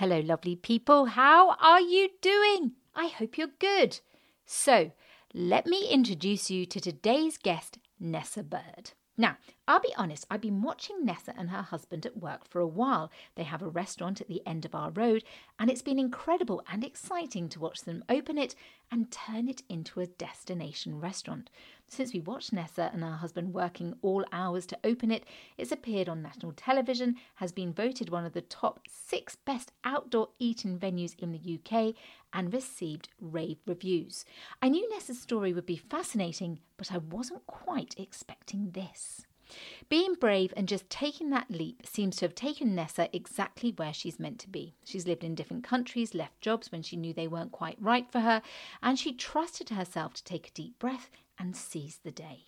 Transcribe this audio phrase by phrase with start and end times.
[0.00, 1.04] Hello, lovely people.
[1.04, 2.72] How are you doing?
[2.94, 4.00] I hope you're good.
[4.46, 4.92] So,
[5.34, 8.92] let me introduce you to today's guest, Nessa Bird.
[9.18, 9.36] Now,
[9.68, 13.12] I'll be honest, I've been watching Nessa and her husband at work for a while.
[13.34, 15.22] They have a restaurant at the end of our road,
[15.58, 18.54] and it's been incredible and exciting to watch them open it
[18.90, 21.50] and turn it into a destination restaurant.
[21.92, 25.24] Since we watched Nessa and her husband working all hours to open it,
[25.58, 30.28] it's appeared on national television, has been voted one of the top six best outdoor
[30.38, 31.96] eating venues in the UK,
[32.32, 34.24] and received rave reviews.
[34.62, 39.26] I knew Nessa's story would be fascinating, but I wasn't quite expecting this.
[39.88, 44.20] Being brave and just taking that leap seems to have taken Nessa exactly where she's
[44.20, 44.76] meant to be.
[44.84, 48.20] She's lived in different countries, left jobs when she knew they weren't quite right for
[48.20, 48.42] her,
[48.80, 52.44] and she trusted herself to take a deep breath and seize the day.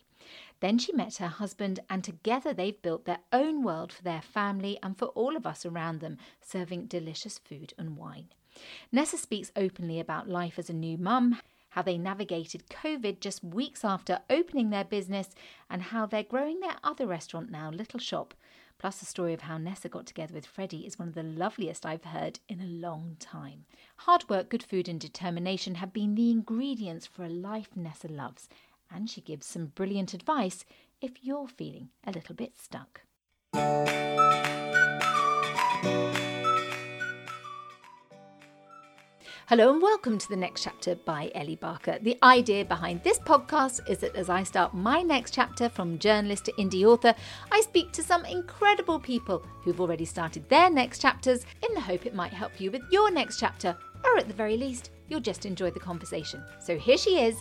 [0.61, 4.79] Then she met her husband, and together they've built their own world for their family
[4.81, 8.29] and for all of us around them, serving delicious food and wine.
[8.91, 13.83] Nessa speaks openly about life as a new mum, how they navigated COVID just weeks
[13.83, 15.29] after opening their business,
[15.69, 18.33] and how they're growing their other restaurant now, Littleshop.
[18.77, 21.85] Plus, the story of how Nessa got together with Freddy is one of the loveliest
[21.85, 23.65] I've heard in a long time.
[23.97, 28.49] Hard work, good food, and determination have been the ingredients for a life Nessa loves,
[28.93, 30.63] and she gives some brilliant advice
[31.01, 33.01] if you're feeling a little bit stuck.
[39.47, 41.99] Hello and welcome to the next chapter by Ellie Barker.
[42.01, 46.45] The idea behind this podcast is that as I start my next chapter from journalist
[46.45, 47.13] to indie author,
[47.51, 52.05] I speak to some incredible people who've already started their next chapters in the hope
[52.05, 55.45] it might help you with your next chapter, or at the very least, you'll just
[55.45, 56.41] enjoy the conversation.
[56.59, 57.35] So here she is,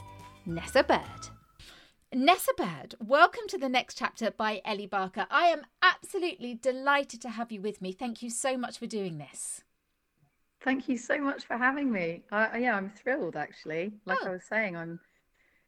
[0.45, 1.31] Nessa Bird.
[2.15, 5.27] Nessa Bird, welcome to the next chapter by Ellie Barker.
[5.31, 7.93] I am absolutely delighted to have you with me.
[7.93, 9.63] Thank you so much for doing this.
[10.61, 12.23] Thank you so much for having me.
[12.31, 13.95] Uh, yeah, I'm thrilled actually.
[14.05, 14.27] Like oh.
[14.27, 15.01] I was saying, I'm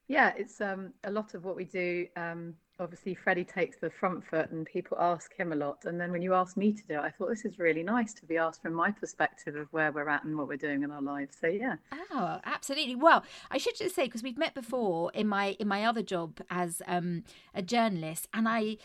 [0.07, 2.07] yeah, it's um, a lot of what we do.
[2.15, 5.85] Um, obviously, Freddy takes the front foot, and people ask him a lot.
[5.85, 8.13] And then when you ask me to do it, I thought this is really nice
[8.15, 10.91] to be asked from my perspective of where we're at and what we're doing in
[10.91, 11.37] our lives.
[11.41, 11.77] So yeah.
[12.11, 12.97] Oh, absolutely.
[12.97, 16.41] Well, I should just say because we've met before in my in my other job
[16.51, 17.25] as um,
[17.55, 18.79] a journalist, and I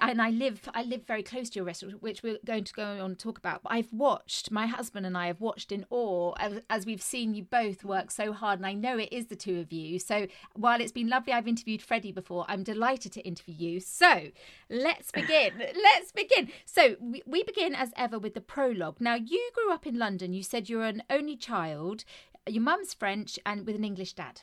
[0.00, 2.84] and I live I live very close to your restaurant, which we're going to go
[2.84, 3.62] on and talk about.
[3.62, 7.34] But I've watched my husband and I have watched in awe as, as, we've seen
[7.34, 9.98] you both work so hard, and I know it is the two of you.
[9.98, 12.44] So while it's been lovely, I've interviewed Freddy before.
[12.48, 13.80] I'm delighted to interview you.
[13.80, 14.28] So
[14.68, 15.52] let's begin.
[15.58, 16.50] let's begin.
[16.66, 19.00] So we, we begin as ever with the prologue.
[19.00, 20.34] Now you grew up in London.
[20.34, 22.04] You said you're an only child.
[22.46, 24.42] Your mum's French and with an English dad.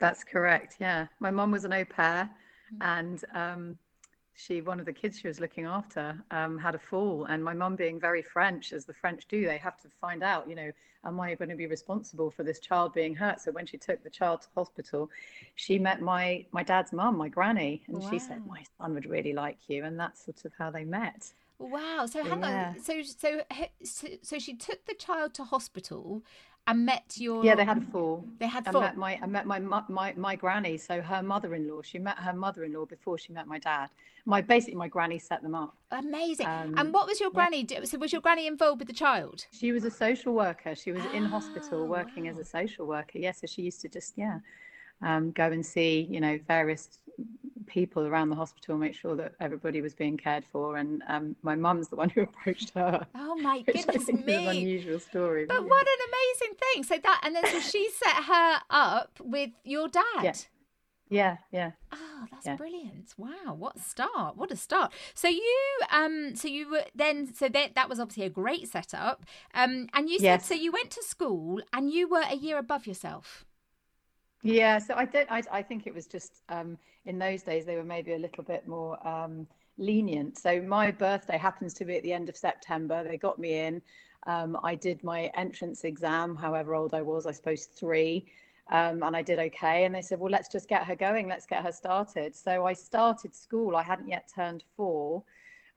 [0.00, 0.76] That's correct.
[0.80, 2.30] Yeah, my mum was an au pair,
[2.72, 2.82] mm-hmm.
[2.82, 3.24] and.
[3.32, 3.78] Um,
[4.38, 7.52] she one of the kids she was looking after um, had a fall and my
[7.52, 10.70] mum being very french as the french do they have to find out you know
[11.04, 14.02] am i going to be responsible for this child being hurt so when she took
[14.04, 15.10] the child to hospital
[15.56, 18.10] she met my my dad's mum my granny and wow.
[18.10, 21.32] she said my son would really like you and that's sort of how they met
[21.60, 22.06] Wow.
[22.06, 22.74] So hang yeah.
[22.76, 22.80] on.
[22.80, 23.40] So, so
[23.82, 26.22] so so she took the child to hospital
[26.68, 27.42] I met your.
[27.42, 28.26] Yeah, they had a fall.
[28.38, 30.76] They had I met my I met my my my granny.
[30.76, 31.80] So her mother-in-law.
[31.82, 33.88] She met her mother-in-law before she met my dad.
[34.26, 35.74] My basically my granny set them up.
[35.90, 36.46] Amazing.
[36.46, 37.66] Um, and what was your granny?
[37.66, 37.84] Yeah.
[37.84, 39.46] So was your granny involved with the child?
[39.50, 40.74] She was a social worker.
[40.74, 42.32] She was oh, in hospital working wow.
[42.32, 43.18] as a social worker.
[43.18, 44.40] Yes, yeah, so she used to just yeah,
[45.02, 46.98] um, go and see you know various
[47.68, 50.76] people around the hospital, make sure that everybody was being cared for.
[50.76, 53.06] And um, my mum's the one who approached her.
[53.14, 54.34] Oh my goodness me!
[54.34, 55.44] an unusual story.
[55.46, 55.66] But yeah.
[55.68, 56.82] what an amazing thing!
[56.82, 60.02] So that and then so she set her up with your dad.
[60.22, 60.32] Yeah.
[61.10, 61.70] Yeah, yeah.
[61.90, 62.56] Oh, that's yeah.
[62.56, 63.14] brilliant!
[63.16, 64.36] Wow, what a start!
[64.36, 64.92] What a start!
[65.14, 69.24] So you, um, so you were then, so that that was obviously a great setup.
[69.54, 70.46] Um, and you said yes.
[70.46, 73.46] so you went to school and you were a year above yourself.
[74.42, 75.26] Yeah, so I did.
[75.30, 78.44] I, I think it was just um, in those days they were maybe a little
[78.44, 79.46] bit more um,
[79.78, 80.38] lenient.
[80.38, 83.02] So my birthday happens to be at the end of September.
[83.02, 83.82] They got me in.
[84.26, 88.26] Um, I did my entrance exam, however old I was, I suppose three,
[88.70, 89.84] um, and I did okay.
[89.84, 91.28] And they said, well, let's just get her going.
[91.28, 92.36] Let's get her started.
[92.36, 93.74] So I started school.
[93.76, 95.22] I hadn't yet turned four.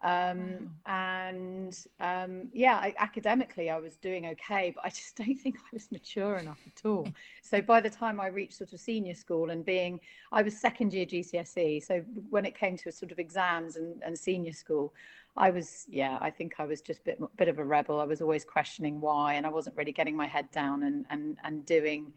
[0.03, 5.57] Um, and um, yeah, I, academically I was doing okay, but I just don't think
[5.57, 7.07] I was mature enough at all.
[7.43, 9.99] So by the time I reached sort of senior school and being,
[10.31, 11.85] I was second year GCSE.
[11.85, 14.93] So when it came to sort of exams and, and senior school,
[15.37, 17.99] I was, yeah, I think I was just a bit, bit of a rebel.
[17.99, 21.37] I was always questioning why, and I wasn't really getting my head down and, and,
[21.43, 22.11] and doing,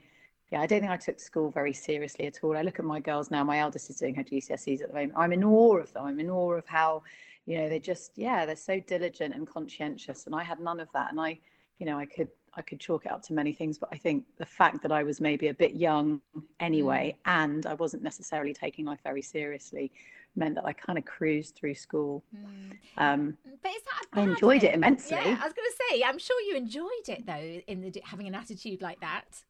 [0.50, 2.56] yeah, I don't think I took school very seriously at all.
[2.56, 5.12] I look at my girls now, my eldest is doing her GCSEs at the moment.
[5.16, 6.06] I'm in awe of them.
[6.06, 7.02] I'm in awe of how
[7.46, 10.26] you know, they just, yeah, they're so diligent and conscientious.
[10.26, 11.10] And I had none of that.
[11.10, 11.38] And I,
[11.78, 14.24] you know, I could, I could chalk it up to many things, but I think
[14.38, 16.20] the fact that I was maybe a bit young
[16.60, 17.30] anyway, mm.
[17.30, 19.90] and I wasn't necessarily taking life very seriously,
[20.36, 22.24] meant that I kind of cruised through school.
[22.34, 22.76] Mm.
[22.96, 24.70] Um, but is that I enjoyed thing?
[24.70, 25.16] it immensely.
[25.16, 28.28] Yeah, I was going to say, I'm sure you enjoyed it though, in the having
[28.28, 29.42] an attitude like that.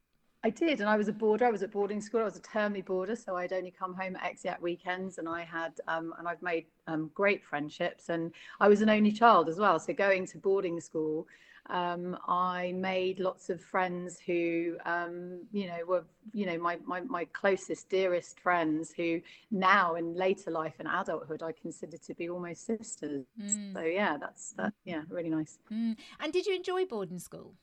[0.44, 1.46] I did, and I was a boarder.
[1.46, 2.20] I was at boarding school.
[2.20, 5.42] I was a termly boarder, so I'd only come home at exeat weekends, and I
[5.42, 8.10] had, um, and I've made um, great friendships.
[8.10, 8.30] And
[8.60, 11.26] I was an only child as well, so going to boarding school,
[11.70, 16.04] um, I made lots of friends who, um, you know, were,
[16.34, 21.42] you know, my, my my closest, dearest friends who now in later life and adulthood
[21.42, 23.24] I consider to be almost sisters.
[23.40, 23.72] Mm.
[23.72, 24.74] So yeah, that's that.
[24.84, 25.58] Yeah, really nice.
[25.72, 25.96] Mm.
[26.20, 27.54] And did you enjoy boarding school?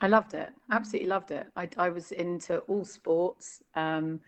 [0.00, 0.50] I loved it.
[0.70, 1.46] Absolutely loved it.
[1.56, 3.62] I, I was into all sports.
[3.74, 4.20] Um,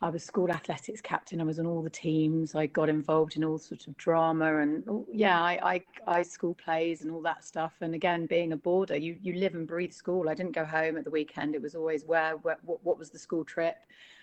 [0.00, 1.40] I was school athletics captain.
[1.40, 2.54] I was on all the teams.
[2.54, 5.58] I got involved in all sorts of drama and oh, yeah, I,
[6.06, 7.72] I, I school plays and all that stuff.
[7.80, 10.28] And again, being a boarder, you you live and breathe school.
[10.28, 11.54] I didn't go home at the weekend.
[11.54, 13.76] It was always where, where what, what was the school trip,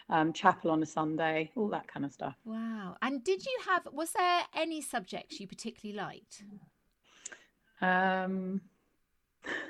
[0.10, 2.36] um, chapel on a Sunday, all that kind of stuff.
[2.46, 2.98] Wow.
[3.02, 3.88] And did you have?
[3.92, 6.44] Was there any subjects you particularly liked?
[7.82, 8.62] Um,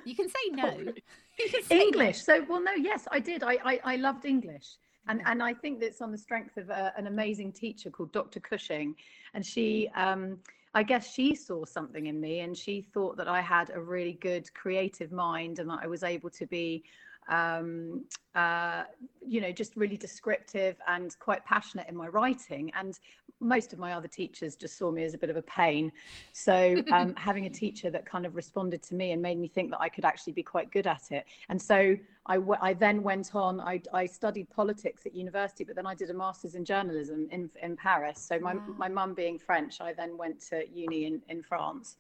[0.06, 0.94] you can say no.
[1.50, 2.28] Can say English.
[2.28, 2.36] No.
[2.36, 3.42] So, well, no, yes, I did.
[3.42, 4.76] I, I, I loved English.
[5.08, 8.40] And, and I think that's on the strength of a, an amazing teacher called Dr.
[8.40, 8.96] Cushing.
[9.34, 10.38] And she, um,
[10.74, 14.14] I guess she saw something in me and she thought that I had a really
[14.14, 16.84] good creative mind and that I was able to be
[17.30, 18.04] um,
[18.36, 18.84] uh,
[19.26, 22.72] you know, just really descriptive and quite passionate in my writing.
[22.76, 22.98] And
[23.40, 25.92] most of my other teachers just saw me as a bit of a pain.
[26.32, 29.72] So um, having a teacher that kind of responded to me and made me think
[29.72, 31.26] that I could actually be quite good at it.
[31.50, 31.98] And so
[32.28, 35.96] I, w- I then went on, I, I studied politics at university, but then I
[35.96, 38.20] did a master's in journalism in, in Paris.
[38.20, 38.62] So my, wow.
[38.78, 41.98] my mum being French, I then went to uni in, in France.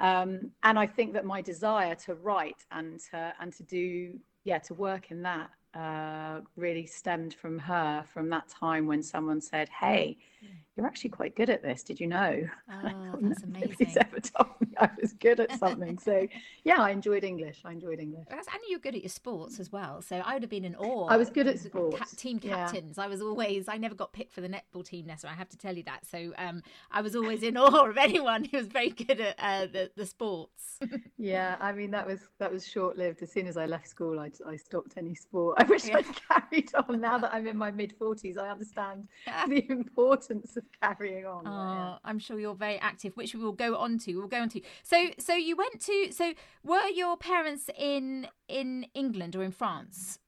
[0.00, 4.58] Um, and I think that my desire to write and to, and to do yeah,
[4.60, 9.68] to work in that uh, really stemmed from her from that time when someone said,
[9.68, 10.16] "Hey,
[10.78, 11.82] you're actually quite good at this.
[11.82, 12.46] Did you know?
[12.70, 13.68] Oh, that's amazing.
[13.70, 15.98] Nobody's ever told me I was good at something.
[15.98, 16.28] so
[16.64, 17.62] yeah, I enjoyed English.
[17.64, 18.26] I enjoyed English.
[18.30, 20.00] And you're good at your sports as well.
[20.02, 21.08] So I would have been in awe.
[21.08, 21.98] I was good at sports.
[21.98, 22.94] Ca- team captains.
[22.96, 23.04] Yeah.
[23.04, 25.28] I was always, I never got picked for the netball team, Nessa.
[25.28, 26.06] I have to tell you that.
[26.06, 29.66] So um, I was always in awe of anyone who was very good at uh,
[29.66, 30.78] the, the sports.
[31.18, 33.20] yeah, I mean, that was that was short lived.
[33.20, 35.56] As soon as I left school, I, I stopped any sport.
[35.58, 35.96] I wish yeah.
[35.96, 37.00] I'd carried on.
[37.00, 39.08] Now that I'm in my mid 40s, I understand
[39.48, 41.46] the importance of carrying on.
[41.46, 41.98] Oh, yeah.
[42.04, 44.16] I'm sure you're very active, which we will go on to.
[44.16, 44.60] We'll go on to.
[44.82, 46.12] So, so you went to.
[46.12, 46.34] So,
[46.64, 50.18] were your parents in in England or in France?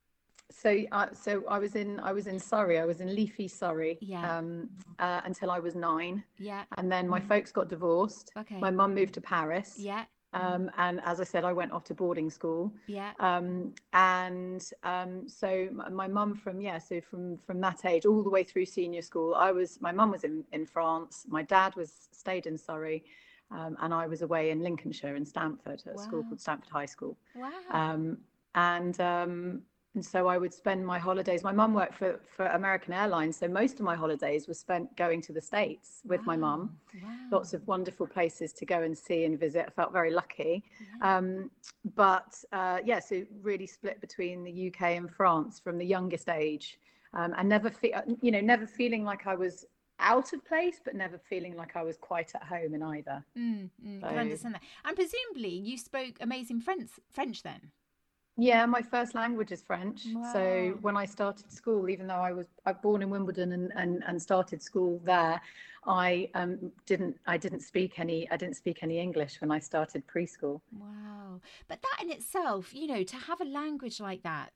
[0.50, 2.78] So, uh, so I was in I was in Surrey.
[2.78, 3.98] I was in leafy Surrey.
[4.00, 4.38] Yeah.
[4.38, 6.24] Um, uh, until I was nine.
[6.38, 6.64] Yeah.
[6.76, 8.32] And then my folks got divorced.
[8.36, 8.58] Okay.
[8.58, 9.76] My mum moved to Paris.
[9.78, 10.04] Yeah.
[10.32, 12.72] Um, and as I said, I went off to boarding school.
[12.86, 13.12] Yeah.
[13.18, 18.30] Um, and um, so my mum from yeah, so from from that age all the
[18.30, 21.24] way through senior school, I was my mum was in in France.
[21.28, 23.02] My dad was stayed in Surrey,
[23.50, 26.00] um, and I was away in Lincolnshire in Stamford at wow.
[26.00, 27.16] a school called Stamford High School.
[27.34, 27.50] Wow.
[27.70, 28.18] Um,
[28.54, 29.62] and um,
[29.94, 31.42] and so I would spend my holidays.
[31.42, 35.20] My mum worked for, for American Airlines, so most of my holidays were spent going
[35.22, 36.26] to the States with wow.
[36.26, 36.76] my mum.
[37.02, 37.10] Wow.
[37.32, 39.64] Lots of wonderful places to go and see and visit.
[39.66, 40.62] I felt very lucky.
[40.80, 41.16] Yeah.
[41.16, 41.50] Um,
[41.96, 46.78] but uh, yeah, so really split between the UK and France from the youngest age,
[47.12, 49.66] um, and never feel, you know, never feeling like I was
[49.98, 53.24] out of place, but never feeling like I was quite at home in either.
[53.36, 54.62] Mm, mm, so, I understand that.
[54.84, 57.72] And presumably, you spoke amazing French, French then.
[58.40, 60.06] Yeah, my first language is French.
[60.14, 60.32] Wow.
[60.32, 64.20] So when I started school, even though I was Born in Wimbledon and, and, and
[64.20, 65.40] started school there,
[65.86, 70.02] I um, didn't I didn't speak any I didn't speak any English when I started
[70.06, 70.60] preschool.
[70.78, 71.40] Wow.
[71.68, 74.52] But that in itself, you know, to have a language like that,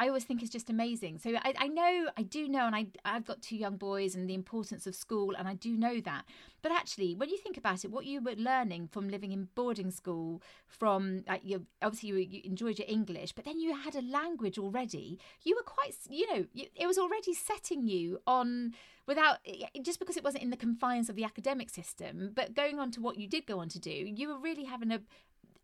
[0.00, 1.18] I always think is just amazing.
[1.18, 4.28] So I, I know I do know and I I've got two young boys and
[4.28, 6.24] the importance of school and I do know that.
[6.62, 9.90] But actually, when you think about it, what you were learning from living in boarding
[9.90, 14.00] school, from uh, you obviously you, you, enjoyed your English, but then you had a
[14.00, 15.18] language already.
[15.42, 18.74] You were quite, you know, it was already setting you on
[19.06, 19.38] without
[19.82, 23.00] just because it wasn't in the confines of the academic system, but going on to
[23.00, 25.00] what you did go on to do, you were really having a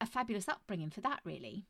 [0.01, 1.67] a fabulous upbringing for that, really.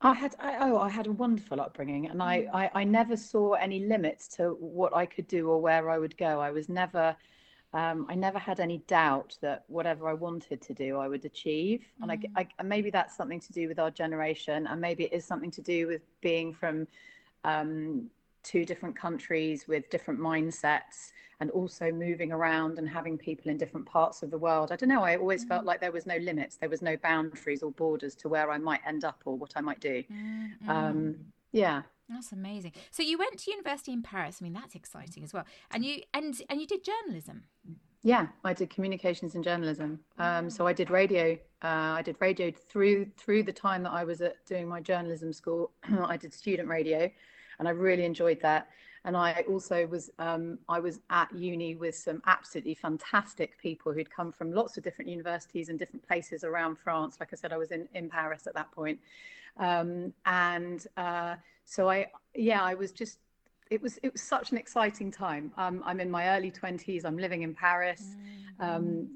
[0.00, 2.50] I had I, oh I had a wonderful upbringing and I, mm.
[2.52, 6.16] I I never saw any limits to what I could do or where I would
[6.16, 6.40] go.
[6.40, 7.16] I was never
[7.74, 11.84] um, I never had any doubt that whatever I wanted to do, I would achieve.
[12.00, 12.30] And mm.
[12.36, 15.50] I, I, maybe that's something to do with our generation, and maybe it is something
[15.50, 16.86] to do with being from,
[17.42, 18.08] um,
[18.44, 23.86] two different countries with different mindsets and also moving around and having people in different
[23.86, 24.70] parts of the world.
[24.70, 25.66] I don't know, I always felt mm.
[25.66, 28.80] like there was no limits, there was no boundaries or borders to where I might
[28.86, 30.04] end up or what I might do.
[30.10, 30.70] Mm-hmm.
[30.70, 31.16] Um,
[31.52, 31.82] yeah.
[32.08, 32.72] That's amazing.
[32.90, 34.38] So you went to university in Paris.
[34.40, 35.46] I mean, that's exciting as well.
[35.70, 37.44] And you and and you did journalism.
[38.02, 40.00] Yeah, I did communications and journalism.
[40.18, 41.32] Um, so I did radio.
[41.62, 45.32] Uh, I did radio through through the time that I was at doing my journalism
[45.32, 45.70] school.
[46.06, 47.10] I did student radio,
[47.58, 48.68] and I really enjoyed that.
[49.06, 54.10] And I also was um, I was at uni with some absolutely fantastic people who'd
[54.10, 57.18] come from lots of different universities and different places around France.
[57.20, 58.98] Like I said, I was in in Paris at that point,
[59.58, 61.34] um, and uh,
[61.64, 63.18] so I yeah I was just
[63.70, 65.52] it was it was such an exciting time.
[65.58, 67.04] Um, I'm in my early 20s.
[67.04, 68.16] I'm living in Paris.
[68.58, 69.08] Um,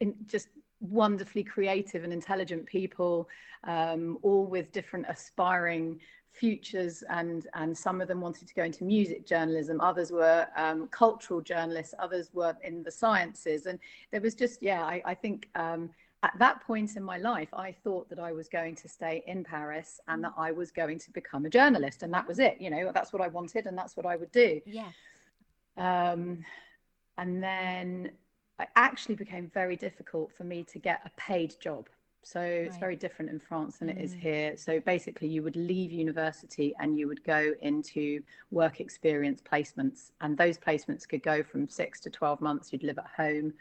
[0.00, 0.48] in just
[0.80, 3.28] wonderfully creative and intelligent people,
[3.64, 6.00] um, all with different aspiring
[6.34, 10.88] futures and and some of them wanted to go into music journalism others were um,
[10.88, 13.78] cultural journalists others were in the sciences and
[14.10, 15.90] there was just yeah i, I think um,
[16.24, 19.44] at that point in my life, I thought that I was going to stay in
[19.44, 22.56] Paris and that I was going to become a journalist, and that was it.
[22.58, 24.58] You know, that's what I wanted, and that's what I would do.
[24.64, 24.88] Yeah.
[25.76, 26.42] Um,
[27.18, 28.10] and then
[28.58, 31.90] it actually became very difficult for me to get a paid job.
[32.24, 32.48] So right.
[32.48, 33.96] it's very different in France than mm.
[33.96, 34.20] it is mm.
[34.20, 34.56] here.
[34.56, 40.36] So basically, you would leave university and you would go into work experience placements, and
[40.36, 42.72] those placements could go from six to 12 months.
[42.72, 43.52] You'd live at home.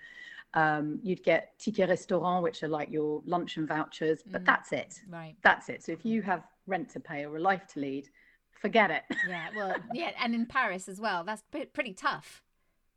[0.55, 4.45] Um, you'd get ticket restaurant, which are like your luncheon vouchers, but mm.
[4.45, 5.01] that's it.
[5.09, 5.35] Right.
[5.43, 5.83] That's it.
[5.83, 8.09] So if you have rent to pay or a life to lead,
[8.51, 9.03] forget it.
[9.27, 9.47] Yeah.
[9.55, 10.11] Well, yeah.
[10.21, 12.41] And in Paris as well, that's pretty tough.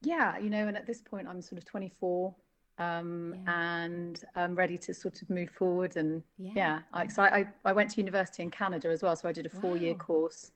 [0.03, 0.39] Yeah.
[0.39, 2.35] You know, and at this point, I'm sort of 24
[2.79, 3.75] um, yeah.
[3.75, 5.97] and I'm ready to sort of move forward.
[5.97, 9.17] And yeah, yeah I, so I, I went to university in Canada as well.
[9.17, 9.99] So I did a four year wow.
[9.99, 10.51] course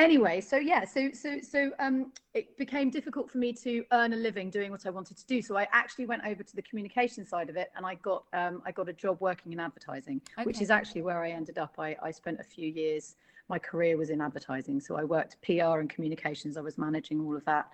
[0.00, 4.16] anyway so yeah so so so um it became difficult for me to earn a
[4.16, 7.24] living doing what i wanted to do so i actually went over to the communication
[7.24, 10.44] side of it and i got um i got a job working in advertising okay.
[10.44, 13.16] which is actually where i ended up i i spent a few years
[13.48, 17.36] my career was in advertising so i worked pr and communications i was managing all
[17.36, 17.68] of that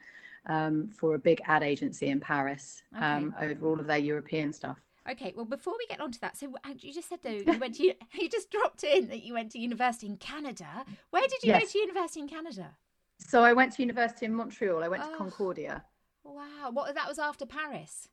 [0.46, 3.04] um, for a big ad agency in paris okay.
[3.04, 6.52] um, over all of their european stuff Okay, well, before we get onto that, so
[6.64, 7.84] uh, you just said though you went to
[8.14, 10.84] you just dropped in that you went to university in Canada.
[11.10, 11.62] Where did you yes.
[11.62, 12.70] go to university in Canada?
[13.18, 14.82] So I went to university in Montreal.
[14.82, 15.84] I went oh, to Concordia.
[16.24, 18.08] Wow, what that was after Paris.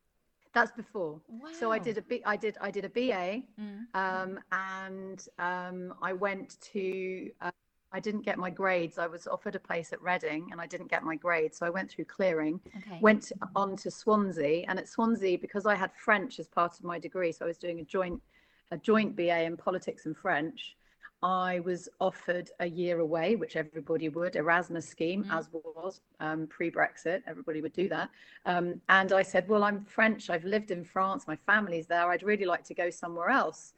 [0.54, 1.20] That's before.
[1.28, 1.50] Wow.
[1.52, 3.86] So I did a B, I did I did a BA, mm.
[3.96, 7.52] um, and um, I went to uh,
[7.94, 8.98] I didn't get my grades.
[8.98, 11.60] I was offered a place at Reading and I didn't get my grades.
[11.60, 12.98] So I went through clearing, okay.
[13.02, 14.66] went on to Swansea.
[14.68, 17.58] And at Swansea, because I had French as part of my degree, so I was
[17.58, 18.22] doing a joint
[18.72, 20.76] a joint BA in politics and French.
[21.22, 25.38] I was offered a year away, which everybody would, Erasmus scheme, mm.
[25.38, 27.22] as was um, pre Brexit.
[27.28, 28.10] Everybody would do that.
[28.46, 30.30] Um, and I said, Well, I'm French.
[30.30, 31.26] I've lived in France.
[31.28, 32.10] My family's there.
[32.10, 33.74] I'd really like to go somewhere else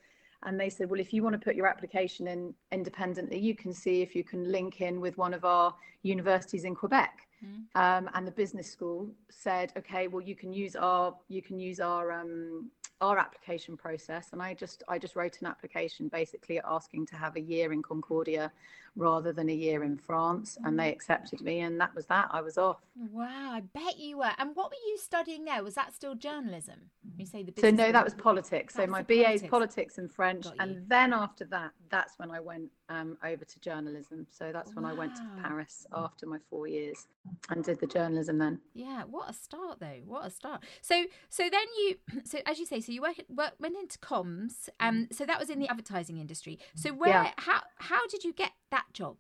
[0.45, 3.73] and they said, well, if you want to put your application in independently, you can
[3.73, 5.73] see if you can link in with one of our
[6.03, 7.27] universities in Quebec.
[7.43, 7.65] Mm.
[7.75, 11.79] Um, and the business school said, okay, well, you can use our you can use
[11.79, 12.69] our um,
[13.01, 14.29] our application process.
[14.31, 17.81] And I just I just wrote an application basically asking to have a year in
[17.81, 18.51] Concordia
[18.95, 20.93] rather than a year in France, and they mm.
[20.93, 22.29] accepted me, and that was that.
[22.31, 22.77] I was off.
[23.11, 24.31] Wow, I bet you were.
[24.37, 25.63] And what were you studying there?
[25.63, 26.91] Was that still journalism?
[27.17, 28.73] You say the so no, that was politics.
[28.73, 32.31] That so was my BA is politics and French, and then after that, that's when
[32.31, 34.27] I went um, over to journalism.
[34.29, 34.91] So that's when wow.
[34.91, 37.07] I went to Paris after my four years
[37.49, 38.59] and did the journalism then.
[38.73, 40.01] Yeah, what a start though!
[40.05, 40.63] What a start.
[40.81, 44.69] So so then you so as you say, so you work, work went into comms,
[44.79, 46.59] um, so that was in the advertising industry.
[46.75, 47.31] So where yeah.
[47.37, 49.17] how how did you get that job?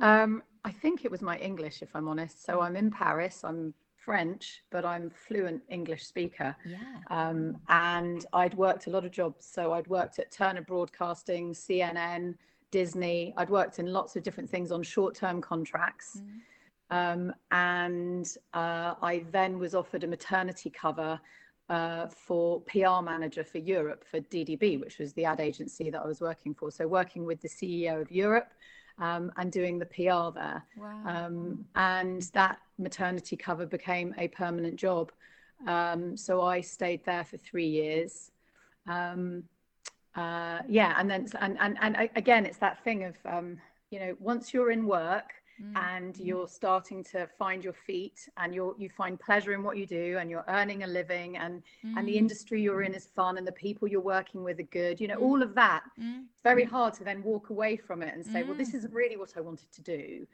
[0.00, 2.44] Um, I think it was my English, if I'm honest.
[2.44, 3.42] So I'm in Paris.
[3.44, 6.56] I'm French, but I'm fluent English speaker.
[6.64, 6.78] Yeah.
[7.10, 9.46] Um, and I'd worked a lot of jobs.
[9.46, 12.34] So I'd worked at Turner Broadcasting, CNN,
[12.70, 13.34] Disney.
[13.36, 16.20] I'd worked in lots of different things on short-term contracts.
[16.20, 16.40] Mm.
[16.92, 21.20] Um, and uh, I then was offered a maternity cover
[21.70, 26.06] uh, for PR manager for Europe for DDB, which was the ad agency that I
[26.06, 26.70] was working for.
[26.70, 28.52] So working with the CEO of Europe
[28.98, 30.64] um, and doing the PR there.
[30.76, 31.02] Wow.
[31.06, 35.12] Um, and that maternity cover became a permanent job.
[35.66, 38.32] Um, so I stayed there for three years.
[38.88, 39.44] Um,
[40.16, 43.58] uh, yeah, and then and, and and again, it's that thing of um,
[43.90, 45.94] you know once you're in work mm.
[45.94, 49.86] and you're starting to find your feet and you're you find pleasure in what you
[49.86, 51.96] do and you're earning a living and mm.
[51.96, 52.18] and the mm.
[52.18, 55.16] industry you're in is fun and the people you're working with are good you know
[55.16, 55.22] mm.
[55.22, 56.22] all of that mm.
[56.32, 59.16] it's very hard to then walk away from it and say well this isn't really
[59.16, 60.26] what i wanted to do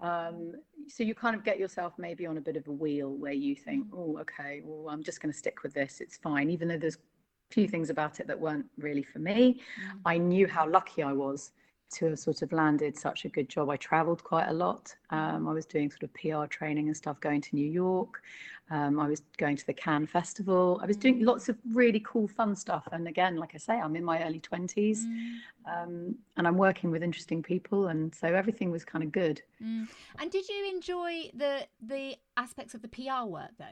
[0.00, 0.52] um,
[0.86, 3.54] so you kind of get yourself maybe on a bit of a wheel where you
[3.54, 6.78] think oh okay well i'm just going to stick with this it's fine even though
[6.78, 9.60] there's a few things about it that weren't really for me.
[9.82, 10.00] Mm.
[10.04, 11.52] I knew how lucky I was
[11.90, 13.70] to have sort of landed such a good job.
[13.70, 14.94] I traveled quite a lot.
[15.10, 18.22] Um, I was doing sort of PR training and stuff, going to New York.
[18.70, 20.78] Um, I was going to the Cannes Festival.
[20.82, 22.86] I was doing lots of really cool, fun stuff.
[22.92, 25.36] And again, like I say, I'm in my early 20s mm.
[25.66, 27.88] um, and I'm working with interesting people.
[27.88, 29.40] And so everything was kind of good.
[29.62, 29.88] Mm.
[30.18, 33.64] And did you enjoy the the aspects of the PR work though?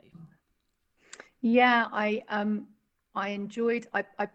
[1.42, 2.66] Yeah, I um,
[3.14, 3.86] I enjoyed.
[3.92, 4.28] I, I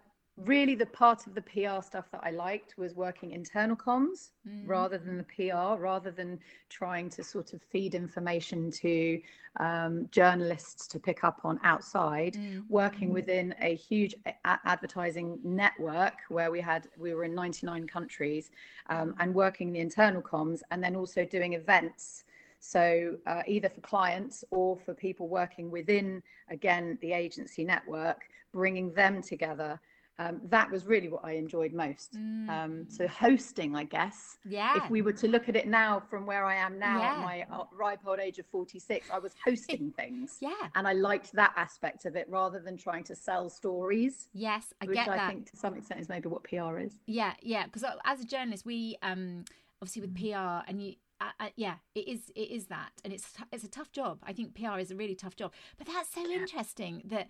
[0.45, 4.63] really the part of the PR stuff that I liked was working internal comms mm.
[4.65, 9.21] rather than the PR, rather than trying to sort of feed information to
[9.59, 12.33] um, journalists to pick up on outside.
[12.33, 12.63] Mm.
[12.69, 13.13] Working mm.
[13.13, 18.51] within a huge a- advertising network where we had we were in 99 countries
[18.89, 22.23] um, and working the internal comms and then also doing events.
[22.59, 28.21] So uh, either for clients or for people working within again the agency network,
[28.51, 29.79] bringing them together
[30.19, 32.13] um, that was really what I enjoyed most.
[32.13, 32.49] Mm.
[32.49, 34.37] Um, so hosting, I guess.
[34.45, 34.77] Yeah.
[34.77, 37.11] If we were to look at it now from where I am now, yeah.
[37.13, 40.37] at my ripe old age of 46, I was hosting things.
[40.39, 40.51] Yeah.
[40.75, 44.27] And I liked that aspect of it rather than trying to sell stories.
[44.33, 45.29] Yes, I which get I that.
[45.29, 46.99] think to some extent is maybe what PR is.
[47.07, 47.65] Yeah, yeah.
[47.65, 49.45] Because uh, as a journalist, we um
[49.81, 50.31] obviously with mm.
[50.31, 50.93] PR and you
[51.39, 52.31] uh, yeah, it is.
[52.35, 54.19] It is that, and it's it's a tough job.
[54.23, 55.53] I think PR is a really tough job.
[55.77, 57.27] But that's so interesting that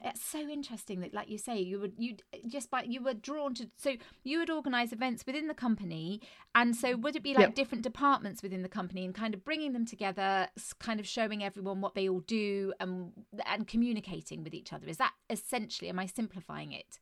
[0.00, 2.16] it's so interesting that, like you say, you would you
[2.48, 3.68] just by you were drawn to.
[3.76, 6.20] So you would organise events within the company,
[6.54, 7.54] and so would it be like yep.
[7.54, 11.80] different departments within the company and kind of bringing them together, kind of showing everyone
[11.80, 13.12] what they all do and
[13.46, 14.86] and communicating with each other?
[14.86, 15.88] Is that essentially?
[15.88, 17.00] Am I simplifying it?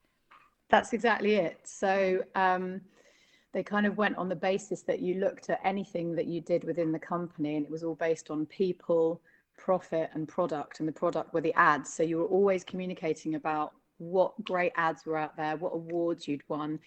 [0.69, 1.61] That's exactly it.
[1.65, 2.25] So.
[2.35, 2.83] Um,
[3.53, 6.65] they kind of went on the basis that you looked at anything that you did
[6.65, 9.21] within the company and it was all based on people
[9.57, 11.93] profit and product and the product were the ads.
[11.93, 16.43] So you were always communicating about what great ads were out there what awards you'd
[16.49, 16.79] won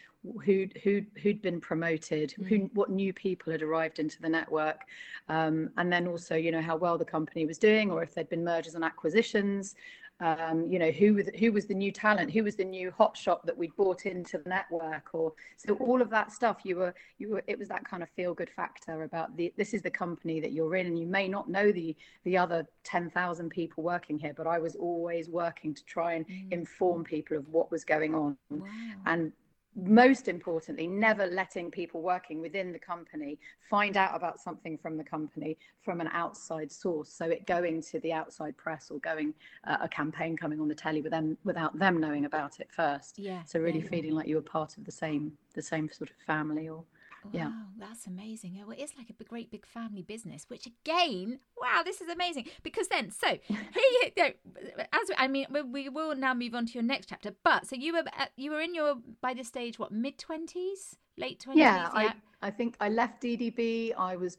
[0.44, 4.82] who'd who'd, who'd been promoted who what new people had arrived into the network.
[5.30, 8.30] Um, and then also you know how well the company was doing or if there'd
[8.30, 9.76] been mergers and acquisitions
[10.24, 13.18] um, you know who was who was the new talent who was the new hot
[13.18, 16.94] shot that we'd brought into the network or so all of that stuff you were
[17.18, 19.92] you were it was that kind of feel good factor about the this is the
[19.92, 24.18] company that you're in and you may not know the the other 10,000 people working
[24.18, 26.52] here but I was always working to try and mm.
[26.52, 28.66] inform people of what was going on wow.
[29.08, 29.34] and
[29.76, 35.04] most importantly, never letting people working within the company find out about something from the
[35.04, 37.12] company from an outside source.
[37.12, 39.34] So it going to the outside press or going
[39.66, 43.18] uh, a campaign coming on the telly with them without them knowing about it first.
[43.18, 43.44] Yeah.
[43.44, 43.90] So really yeah.
[43.90, 46.84] feeling like you were part of the same the same sort of family or
[47.32, 47.48] yeah.
[47.48, 48.62] Wow, that's amazing.
[48.66, 52.48] Well, it's like a great big family business, which again, wow, this is amazing.
[52.64, 54.24] Because then, so here you,
[54.78, 57.34] as I mean, we will now move on to your next chapter.
[57.44, 60.98] But so you were uh, you were in your by this stage what mid twenties,
[61.18, 61.62] late twenties?
[61.62, 63.94] Yeah, yeah, I I think I left DDB.
[63.98, 64.38] I was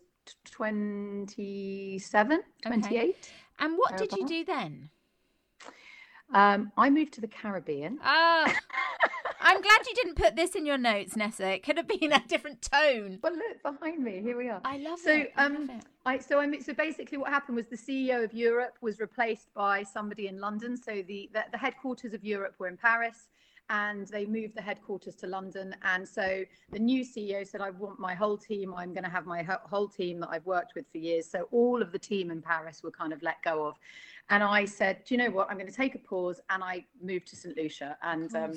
[0.50, 2.86] 27, 28.
[2.86, 3.14] Okay.
[3.58, 4.90] And what did you do then?
[6.32, 7.98] Um, I moved to the Caribbean.
[8.02, 8.52] Ah.
[9.44, 11.52] I'm glad you didn't put this in your notes, Nessa.
[11.52, 13.18] It could have been a different tone.
[13.20, 14.20] But look behind me.
[14.22, 14.60] Here we are.
[14.64, 15.32] I love so, it.
[15.36, 15.84] I um, love it.
[16.06, 19.52] I so I mean, so basically, what happened was the CEO of Europe was replaced
[19.54, 20.76] by somebody in London.
[20.76, 23.28] So the the, the headquarters of Europe were in Paris
[23.70, 25.74] and they moved the headquarters to London.
[25.82, 28.74] And so the new CEO said, I want my whole team.
[28.74, 31.26] I'm going to have my whole team that I've worked with for years.
[31.30, 33.76] So all of the team in Paris were kind of let go of.
[34.28, 35.50] And I said, Do you know what?
[35.50, 36.40] I'm going to take a pause.
[36.50, 37.56] And I moved to St.
[37.56, 37.96] Lucia.
[38.02, 38.52] And um,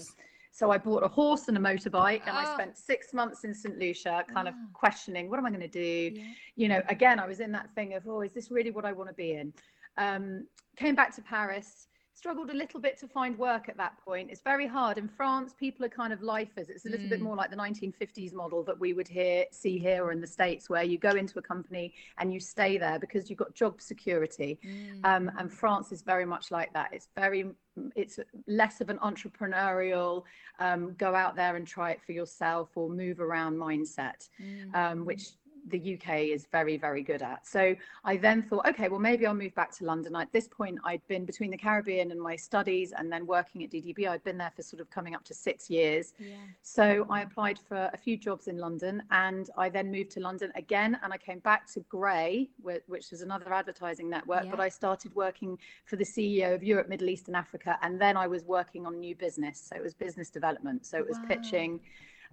[0.58, 2.39] so I bought a horse and a motorbike, and oh.
[2.39, 2.54] I ah.
[2.56, 3.78] spent six months in St.
[3.78, 4.67] Lucia, kind of ah.
[4.74, 6.12] questioning, what am I going to do?
[6.15, 6.24] Yeah.
[6.56, 8.91] You know, again, I was in that thing of, oh, is this really what I
[8.91, 9.54] want to be in?
[9.98, 14.32] Um, came back to Paris, struggled a little bit to find work at that point.
[14.32, 14.97] It's very hard.
[14.97, 16.67] In France, people are kind of lifers.
[16.67, 17.12] It's a little mm.
[17.12, 20.25] bit more like the 1950s model that we would hear, see here or in the
[20.25, 23.80] States, where you go into a company and you stay there because you've got job
[23.80, 24.60] security.
[24.65, 25.06] Mm.
[25.06, 26.89] Um, and France is very much like that.
[26.91, 27.51] It's very,
[27.95, 30.23] it's less of an entrepreneurial,
[30.58, 34.73] um, go out there and try it for yourself or move around mindset, mm.
[34.75, 35.34] um, which
[35.69, 37.45] the UK is very, very good at.
[37.45, 40.15] So I then thought, okay, well, maybe I'll move back to London.
[40.15, 43.69] At this point, I'd been between the Caribbean and my studies and then working at
[43.69, 44.08] DDB.
[44.08, 46.13] I'd been there for sort of coming up to six years.
[46.19, 46.36] Yeah.
[46.62, 50.51] So I applied for a few jobs in London and I then moved to London
[50.56, 54.51] again and I came back to Grey, which is another advertising network, yeah.
[54.51, 57.77] but I started working for the CEO of Europe, Middle East, and Africa.
[57.82, 59.62] And then I was working on new business.
[59.69, 60.86] So it was business development.
[60.86, 61.25] So it was wow.
[61.27, 61.80] pitching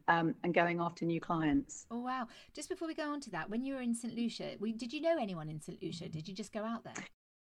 [0.09, 1.87] um, and going after new clients.
[1.90, 2.27] Oh wow!
[2.53, 4.93] Just before we go on to that, when you were in St Lucia, we, did
[4.93, 6.09] you know anyone in St Lucia?
[6.09, 7.05] Did you just go out there?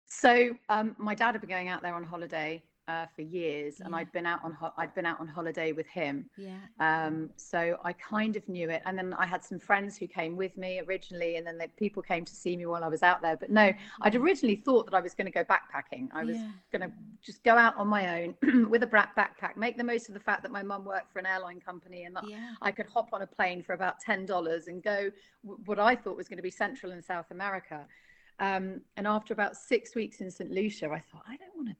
[0.06, 3.86] So um, my dad had been going out there on holiday uh, for years, yeah.
[3.86, 6.28] and I'd been out on ho- I'd been out on holiday with him.
[6.36, 6.58] Yeah.
[6.80, 10.36] Um, so I kind of knew it, and then I had some friends who came
[10.36, 13.22] with me originally, and then the people came to see me while I was out
[13.22, 13.36] there.
[13.36, 16.08] But no, I'd originally thought that I was going to go backpacking.
[16.12, 16.50] I was yeah.
[16.72, 20.08] going to just go out on my own with a brat backpack, make the most
[20.08, 22.52] of the fact that my mum worked for an airline company, and that yeah.
[22.60, 25.10] I could hop on a plane for about ten dollars and go
[25.42, 27.86] w- what I thought was going to be Central and South America.
[28.40, 30.50] Um, and after about six weeks in St.
[30.50, 31.76] Lucia, I thought, I don't want to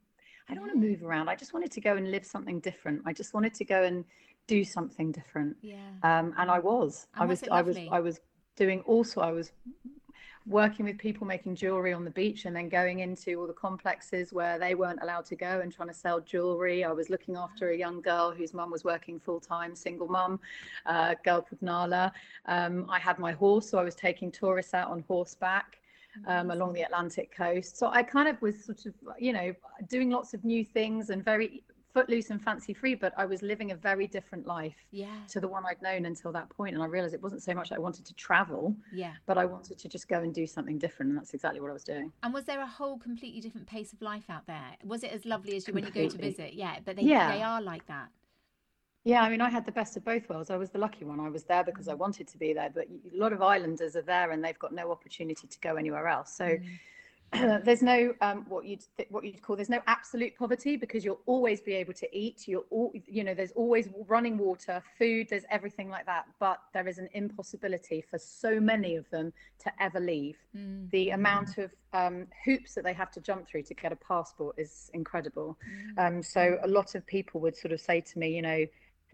[0.48, 1.28] I don't want to move around.
[1.28, 3.02] I just wanted to go and live something different.
[3.07, 4.04] I just wanted to go and
[4.46, 5.57] do something different.
[5.62, 5.76] Yeah.
[6.02, 7.07] Um, and I was.
[7.14, 7.44] And I was.
[7.50, 7.78] I was.
[7.90, 8.20] I was
[8.57, 8.80] doing.
[8.80, 9.52] Also, I was
[10.46, 14.33] working with people making jewelry on the beach and then going into all the complexes
[14.33, 16.85] where they weren't allowed to go and trying to sell jewelry.
[16.85, 20.38] I was looking after a young girl whose mum was working full time, single mum,
[20.85, 22.12] uh, girl called Nala.
[22.44, 25.78] Um, I had my horse, so I was taking tourists out on horseback
[26.27, 27.77] um, along the Atlantic coast.
[27.77, 29.53] So I kind of was sort of, you know,
[29.88, 31.62] doing lots of new things and very
[31.94, 35.14] footloose and fancy free, but I was living a very different life yeah.
[35.29, 36.74] to the one I'd known until that point.
[36.74, 39.79] And I realized it wasn't so much I wanted to travel, yeah, but I wanted
[39.79, 41.11] to just go and do something different.
[41.11, 42.11] And that's exactly what I was doing.
[42.24, 44.77] And was there a whole completely different pace of life out there?
[44.85, 46.55] Was it as lovely as you when you go to visit?
[46.55, 47.33] Yeah, but they, yeah.
[47.33, 48.09] they are like that.
[49.04, 50.48] Yeah, I mean, I had the best of both worlds.
[50.48, 51.20] I was the lucky one.
[51.20, 51.98] I was there because I mm.
[51.98, 54.90] wanted to be there, but a lot of islanders are there and they've got no
[54.90, 56.34] opportunity to go anywhere else.
[56.34, 56.64] So mm.
[57.64, 61.20] there's no um, what you'd th- what you'd call there's no absolute poverty because you'll
[61.26, 62.46] always be able to eat.
[62.46, 65.26] You're all you know there's always running water, food.
[65.28, 66.24] There's everything like that.
[66.38, 70.38] But there is an impossibility for so many of them to ever leave.
[70.56, 70.90] Mm.
[70.90, 74.54] The amount of um, hoops that they have to jump through to get a passport
[74.58, 75.58] is incredible.
[75.98, 76.06] Mm.
[76.06, 78.64] Um, so a lot of people would sort of say to me, you know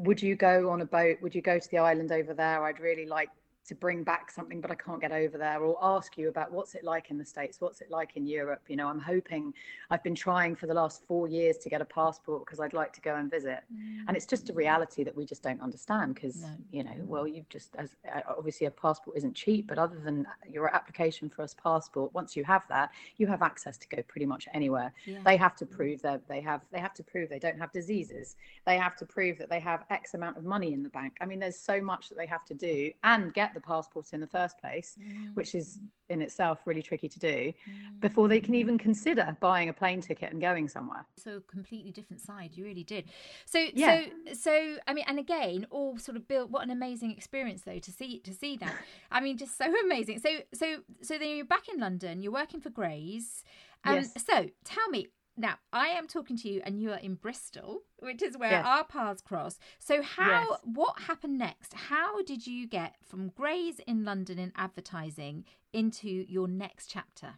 [0.00, 1.18] would you go on a boat?
[1.22, 2.64] Would you go to the island over there?
[2.64, 3.28] I'd really like
[3.66, 6.74] to bring back something, but I can't get over there, or ask you about what's
[6.74, 8.62] it like in the States, what's it like in Europe.
[8.68, 9.52] You know, I'm hoping
[9.90, 12.92] I've been trying for the last four years to get a passport because I'd like
[12.94, 13.60] to go and visit.
[13.72, 14.04] Mm.
[14.08, 16.48] And it's just a reality that we just don't understand because, no.
[16.72, 20.26] you know, well, you've just, as uh, obviously a passport isn't cheap, but other than
[20.48, 24.26] your application for a passport, once you have that, you have access to go pretty
[24.26, 24.92] much anywhere.
[25.04, 25.18] Yeah.
[25.24, 28.36] They have to prove that they have, they have to prove they don't have diseases.
[28.66, 31.16] They have to prove that they have X amount of money in the bank.
[31.20, 34.20] I mean, there's so much that they have to do and get the passport in
[34.20, 35.34] the first place, mm.
[35.34, 38.00] which is in itself really tricky to do, mm.
[38.00, 41.04] before they can even consider buying a plane ticket and going somewhere.
[41.16, 43.06] So completely different side, you really did.
[43.46, 44.04] So yeah.
[44.26, 46.50] so so I mean, and again, all sort of built.
[46.50, 48.74] What an amazing experience though to see to see that.
[49.10, 50.18] I mean, just so amazing.
[50.20, 52.22] So so so then you're back in London.
[52.22, 53.44] You're working for Grey's.
[53.84, 54.12] Um, yes.
[54.26, 55.08] So tell me,
[55.40, 58.66] now, I am talking to you and you are in Bristol, which is where yes.
[58.66, 59.58] our paths cross.
[59.78, 60.60] So, how, yes.
[60.64, 61.74] what happened next?
[61.74, 67.34] How did you get from Grey's in London in advertising into your next chapter?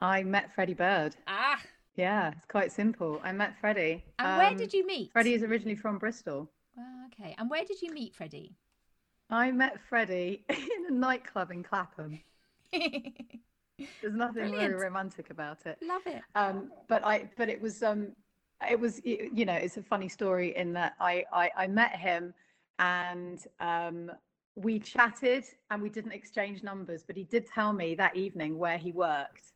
[0.00, 1.16] I met Freddy Bird.
[1.26, 1.60] Ah.
[1.94, 3.20] Yeah, it's quite simple.
[3.22, 4.02] I met Freddy.
[4.18, 5.12] And um, where did you meet?
[5.12, 6.50] Freddy is originally from Bristol.
[6.78, 7.34] Oh, okay.
[7.36, 8.56] And where did you meet Freddy?
[9.28, 12.20] I met Freddy in a nightclub in Clapham.
[14.00, 14.72] There's nothing Brilliant.
[14.72, 15.78] really romantic about it.
[15.82, 16.22] Love it.
[16.34, 18.08] Um, but I, but it was, um,
[18.68, 22.34] it was, you know, it's a funny story in that I, I, I met him
[22.78, 24.10] and um,
[24.54, 28.78] we chatted and we didn't exchange numbers, but he did tell me that evening where
[28.78, 29.52] he worked.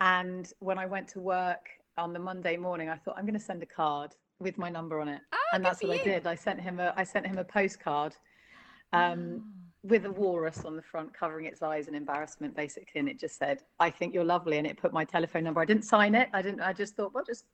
[0.00, 1.68] And when I went to work
[1.98, 5.00] on the Monday morning, I thought I'm going to send a card with my number
[5.00, 6.00] on it, oh, and that's what you.
[6.00, 6.26] I did.
[6.26, 8.16] I sent him a, I sent him a postcard.
[8.94, 13.08] Um, oh with a walrus on the front covering its eyes in embarrassment basically and
[13.08, 15.60] it just said i think you're lovely and it put my telephone number.
[15.60, 16.28] I didn't sign it.
[16.32, 17.44] I didn't i just thought well just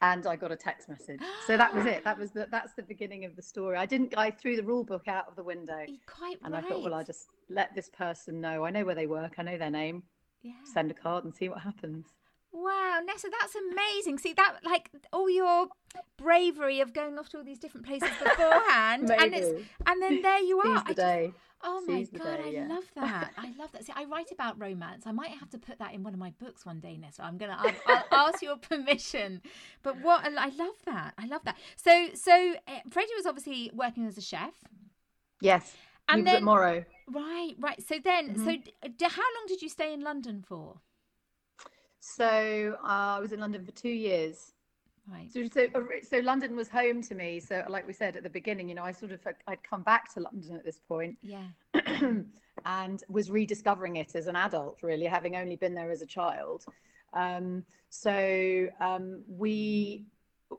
[0.00, 1.20] and i got a text message.
[1.46, 2.04] So that was it.
[2.04, 3.76] That was the that's the beginning of the story.
[3.76, 5.84] I didn't i threw the rule book out of the window.
[6.06, 6.64] Quite and right.
[6.64, 8.64] i thought well i'll just let this person know.
[8.64, 9.34] I know where they work.
[9.38, 10.02] I know their name.
[10.42, 10.52] Yeah.
[10.72, 12.06] send a card and see what happens
[12.58, 14.18] Wow, Nessa, that's amazing.
[14.18, 15.68] See that, like all your
[16.16, 20.40] bravery of going off to all these different places beforehand, and it's and then there
[20.40, 20.82] you are.
[20.84, 20.94] the.
[20.94, 23.32] Just, oh my god, day, I love that.
[23.38, 23.84] I love that.
[23.84, 25.06] See, I write about romance.
[25.06, 27.22] I might have to put that in one of my books one day, Nessa.
[27.22, 27.56] I'm gonna.
[27.60, 29.40] I'll, I'll ask your permission.
[29.84, 31.14] But what I love that.
[31.16, 31.56] I love that.
[31.76, 34.54] So, so uh, Freddy was obviously working as a chef.
[35.40, 35.76] Yes.
[36.08, 36.84] And then tomorrow.
[37.06, 37.86] Right, right.
[37.86, 38.44] So then, mm-hmm.
[38.44, 40.80] so d- how long did you stay in London for?
[42.00, 44.52] So uh, I was in London for two years.
[45.10, 45.32] Right.
[45.32, 47.40] So, so, uh, so London was home to me.
[47.40, 50.12] So, like we said at the beginning, you know, I sort of I'd come back
[50.14, 51.16] to London at this point.
[51.22, 51.46] Yeah.
[52.64, 56.64] and was rediscovering it as an adult, really, having only been there as a child.
[57.14, 60.04] Um, so um, we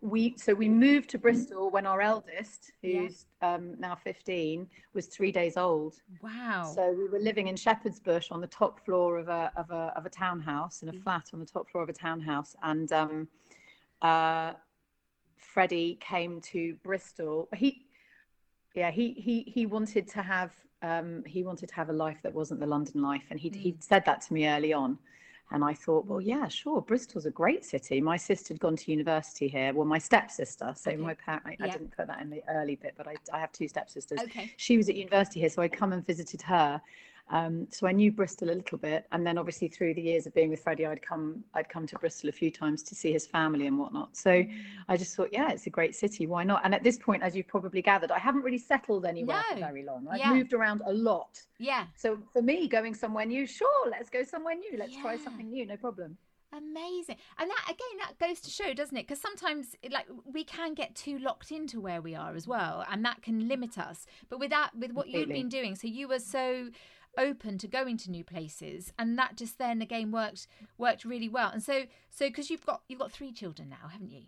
[0.01, 3.55] we so we moved to Bristol when our eldest, who's yeah.
[3.55, 5.95] um, now 15, was three days old.
[6.21, 6.71] Wow!
[6.75, 9.91] So we were living in Shepherd's Bush on the top floor of a of a
[9.95, 11.03] of a townhouse in a mm.
[11.03, 13.27] flat on the top floor of a townhouse, and um,
[14.01, 14.53] uh,
[15.37, 17.49] Freddy came to Bristol.
[17.55, 17.87] He,
[18.75, 22.33] yeah, he he he wanted to have um, he wanted to have a life that
[22.33, 23.55] wasn't the London life, and he mm.
[23.55, 24.99] he said that to me early on.
[25.51, 26.81] And I thought, well, yeah, sure.
[26.81, 27.99] Bristol's a great city.
[28.01, 29.73] My sister had gone to university here.
[29.73, 30.73] Well, my stepsister.
[30.75, 30.97] So okay.
[30.97, 33.51] my parent, I, I, didn't put that in the early bit, but I, I have
[33.51, 34.19] two stepsisters.
[34.19, 34.53] Okay.
[34.57, 36.79] She was at university here, so I'd come and visited her.
[37.31, 40.33] Um, so I knew Bristol a little bit, and then obviously through the years of
[40.33, 43.27] being with Freddy, I'd come I'd come to Bristol a few times to see his
[43.27, 44.17] family and whatnot.
[44.17, 44.51] So mm.
[44.87, 46.25] I just thought, yeah, it's a great city.
[46.25, 46.61] Why not?
[46.63, 49.55] And at this point, as you've probably gathered, I haven't really settled anywhere no.
[49.55, 50.07] for very long.
[50.09, 50.33] I've yeah.
[50.33, 51.41] moved around a lot.
[51.59, 51.85] Yeah.
[51.95, 54.77] So for me, going somewhere new, sure, let's go somewhere new.
[54.77, 55.01] Let's yeah.
[55.01, 56.17] try something new, no problem.
[56.51, 57.17] Amazing.
[57.37, 59.07] And that again that goes to show, doesn't it?
[59.07, 63.05] Because sometimes like we can get too locked into where we are as well, and
[63.05, 64.07] that can limit us.
[64.29, 65.19] But with that with what Completely.
[65.19, 66.69] you've been doing, so you were so
[67.19, 71.51] open to going to new places and that just then again worked worked really well
[71.51, 74.23] and so so because you've got you've got three children now haven't you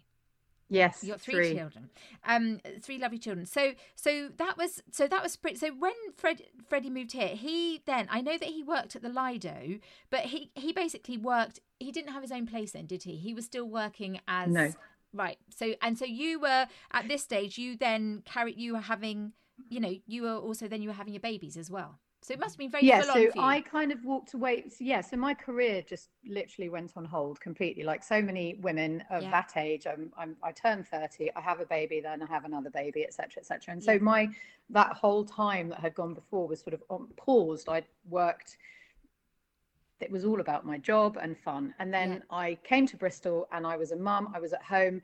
[0.71, 1.89] Yes, you've got three, three, children,
[2.23, 3.45] um, three lovely children.
[3.45, 8.07] So, so that was so that was so when Fred Freddy moved here, he then
[8.09, 11.59] I know that he worked at the Lido, but he he basically worked.
[11.81, 13.17] He didn't have his own place then, did he?
[13.17, 14.71] He was still working as no.
[15.13, 15.37] Right.
[15.53, 17.57] So and so you were at this stage.
[17.57, 18.57] You then carried.
[18.57, 19.33] You were having.
[19.69, 19.93] You know.
[20.07, 21.99] You were also then you were having your babies as well.
[22.23, 23.01] So it must have been very yeah.
[23.01, 24.65] So I kind of walked away.
[24.69, 25.01] So yeah.
[25.01, 27.83] So my career just literally went on hold completely.
[27.83, 29.31] Like so many women of yeah.
[29.31, 31.31] that age, I'm, I'm I turn thirty.
[31.35, 33.73] I have a baby, then I have another baby, etc., etc.
[33.73, 34.29] And so my
[34.69, 37.67] that whole time that had gone before was sort of on, paused.
[37.67, 38.57] I worked.
[39.99, 41.73] It was all about my job and fun.
[41.79, 42.37] And then yeah.
[42.37, 44.31] I came to Bristol, and I was a mum.
[44.35, 45.01] I was at home.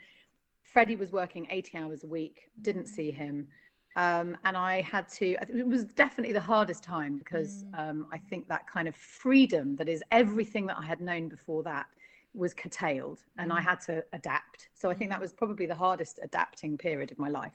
[0.62, 2.52] Freddy was working 80 hours a week.
[2.62, 2.96] Didn't mm.
[2.96, 3.48] see him.
[3.98, 7.90] Um, and I had to, it was definitely the hardest time because mm.
[7.90, 11.64] um, I think that kind of freedom that is everything that I had known before
[11.64, 11.88] that
[12.36, 13.64] was curtailed and I mm.
[13.64, 14.70] had to adapt.
[14.76, 15.24] So I think that mm.
[15.24, 17.54] was probably the hardest adapting period of my life.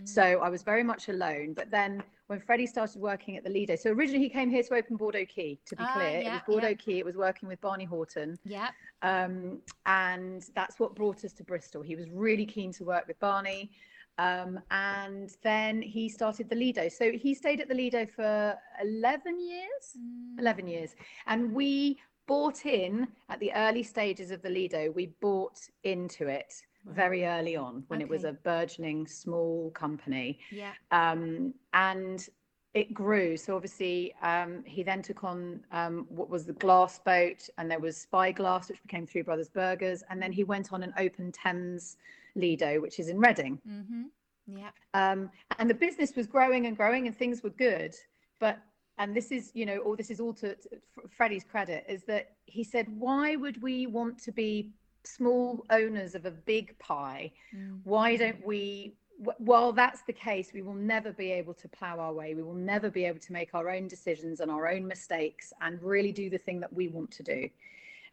[0.00, 0.08] Mm.
[0.08, 1.54] So I was very much alone.
[1.54, 4.74] But then when Freddy started working at the Lido, so originally he came here to
[4.74, 6.20] open Bordeaux Quay, to be uh, clear.
[6.20, 6.74] Yeah, it was Bordeaux yeah.
[6.74, 8.38] Quay, it was working with Barney Haughton.
[8.44, 8.68] Yeah.
[9.02, 11.82] Um, and that's what brought us to Bristol.
[11.82, 13.72] He was really keen to work with Barney.
[14.20, 16.88] Um, and then he started the Lido.
[16.90, 19.96] So he stayed at the Lido for 11 years.
[19.98, 20.40] Mm.
[20.40, 20.94] 11 years.
[21.26, 26.52] And we bought in at the early stages of the Lido, we bought into it
[26.86, 28.04] very early on when okay.
[28.04, 30.38] it was a burgeoning small company.
[30.50, 30.72] Yeah.
[30.92, 32.28] Um, and
[32.74, 33.36] it grew.
[33.36, 37.80] So obviously, um, he then took on um, what was the glass boat, and there
[37.80, 41.96] was Spyglass, which became Three Brothers Burgers, and then he went on and opened Thames
[42.34, 43.58] Lido, which is in Reading.
[43.68, 44.02] Mm-hmm.
[44.46, 44.70] Yeah.
[44.94, 47.94] Um, and the business was growing and growing, and things were good.
[48.38, 48.58] But
[48.98, 50.68] and this is, you know, or this is all to, to
[51.08, 54.72] Freddy's credit, is that he said, why would we want to be
[55.04, 57.32] small owners of a big pie?
[57.54, 57.80] Mm.
[57.84, 58.94] Why don't we?
[59.38, 62.34] While that's the case, we will never be able to plow our way.
[62.34, 65.82] We will never be able to make our own decisions and our own mistakes and
[65.82, 67.48] really do the thing that we want to do.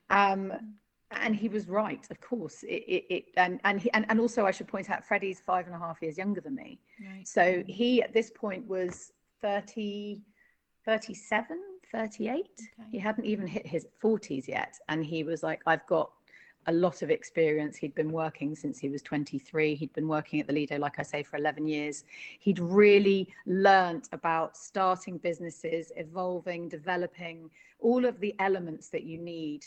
[0.10, 0.60] Um, mm
[1.12, 2.64] and he was right of course.
[2.64, 5.66] It, it, it, and and, he, and and also i should point out freddy's five
[5.66, 6.80] and a half years younger than me.
[7.06, 7.28] Right.
[7.28, 10.22] so he at this point was 30
[10.86, 11.60] 37
[11.92, 12.90] 38 okay.
[12.92, 14.76] he hadn't even hit his 40s yet.
[14.90, 16.12] And he was like i've got
[16.70, 17.78] a lot of experience.
[17.78, 21.04] He'd been working since he was 23 he'd been working at the lido like i
[21.04, 22.04] say for 11 years.
[22.40, 29.66] He'd really learnt about starting businesses evolving developing all of the elements that you need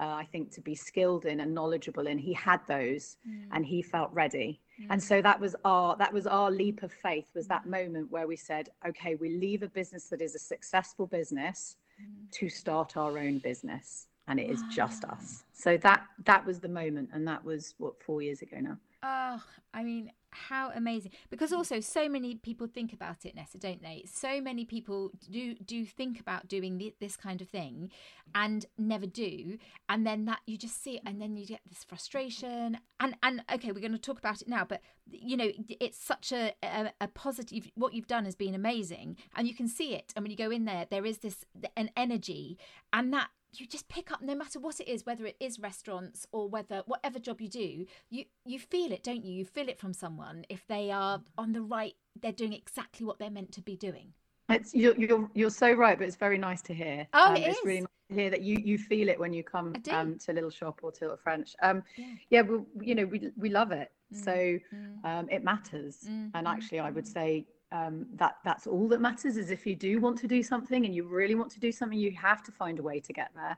[0.00, 2.18] uh, I think, to be skilled in and knowledgeable in.
[2.18, 3.44] He had those, mm.
[3.52, 4.60] and he felt ready.
[4.80, 4.86] Mm.
[4.90, 7.28] And so that was our that was our leap of faith.
[7.34, 7.70] Was that mm.
[7.70, 12.30] moment where we said, okay, we leave a business that is a successful business mm.
[12.32, 15.44] to start our own business, and it is just us.
[15.52, 18.78] So that that was the moment, and that was what four years ago now.
[19.02, 19.42] Oh,
[19.74, 21.10] I mean, how amazing!
[21.28, 21.56] Because mm.
[21.56, 24.04] also, so many people think about it, Nessa, don't they?
[24.10, 27.90] So many people do do think about doing this kind of thing,
[28.34, 29.58] and never do.
[29.88, 32.78] And then that you just see it, and then you get this frustration.
[33.00, 36.32] And and okay, we're going to talk about it now, but you know, it's such
[36.32, 37.70] a, a, a positive.
[37.74, 40.12] What you've done has been amazing, and you can see it.
[40.14, 41.44] And when you go in there, there is this
[41.76, 42.56] an energy,
[42.92, 46.26] and that you just pick up no matter what it is whether it is restaurants
[46.32, 49.32] or whether whatever job you do you you feel it don't you?
[49.32, 53.18] You feel it from someone if they are on the right they're doing exactly what
[53.18, 54.12] they're meant to be doing.
[54.48, 57.06] It's you're you're, you're so right but it's very nice to hear.
[57.14, 57.64] Oh um, it it's is.
[57.64, 60.50] really nice to hear that you you feel it when you come um, to little
[60.50, 61.54] shop or to little french.
[61.62, 63.90] Um yeah, yeah well you know we we love it.
[64.14, 65.98] Mm, so mm, um it matters.
[66.08, 67.12] Mm, and mm, actually i would mm.
[67.12, 70.84] say um, that that's all that matters is if you do want to do something
[70.84, 73.30] and you really want to do something you have to find a way to get
[73.34, 73.56] there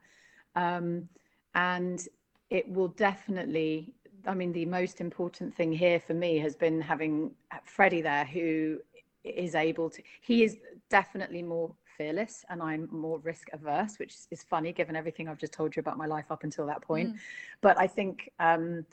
[0.57, 1.09] um,
[1.55, 2.09] and
[2.51, 3.93] it will definitely
[4.27, 7.31] i mean the most important thing here for me has been having
[7.65, 8.79] freddy there who
[9.25, 10.57] is able to he is
[10.91, 15.53] definitely more fearless and i'm more risk averse which is funny given everything i've just
[15.53, 17.19] told you about my life up until that point Mm.
[17.61, 18.85] but i think um,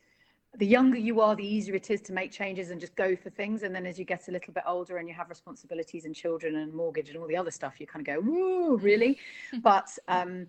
[0.58, 3.30] the younger you are, the easier it is to make changes and just go for
[3.30, 3.64] things.
[3.64, 6.58] And then as you get a little bit older and you have responsibilities and children
[6.58, 9.18] and mortgage and all the other stuff, you kind of go, "Whoa, really?"
[9.62, 10.48] but um,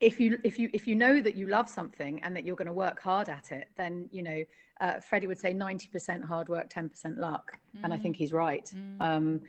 [0.00, 2.66] if you if you if you know that you love something and that you're going
[2.66, 4.44] to work hard at it, then you know
[4.80, 7.52] uh, Freddy would say 90% hard work, 10% luck,
[7.84, 8.68] and I think he's right.
[8.74, 9.00] Mm.
[9.00, 9.40] Um,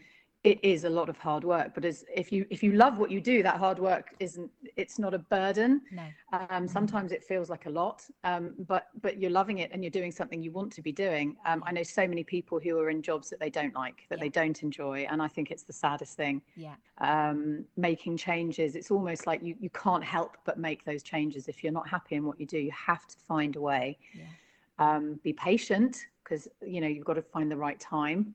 [0.43, 3.09] it is a lot of hard work, but as if you if you love what
[3.09, 5.81] you do, that hard work isn't it's not a burden.
[5.91, 6.03] no
[6.33, 9.91] Um, sometimes it feels like a lot, um, but but you're loving it and you're
[9.91, 11.37] doing something you want to be doing.
[11.45, 14.17] Um, I know so many people who are in jobs that they don't like, that
[14.17, 14.23] Yeah.
[14.25, 16.41] they don't enjoy, and I think it's the saddest thing.
[16.55, 21.47] yeah Um, making changes, it's almost like you you can't help but make those changes.
[21.47, 23.97] If you're not happy in what you do, you have to find a way.
[24.13, 24.33] yeah
[24.79, 28.33] Um, be patient because you know you've got to find the right time,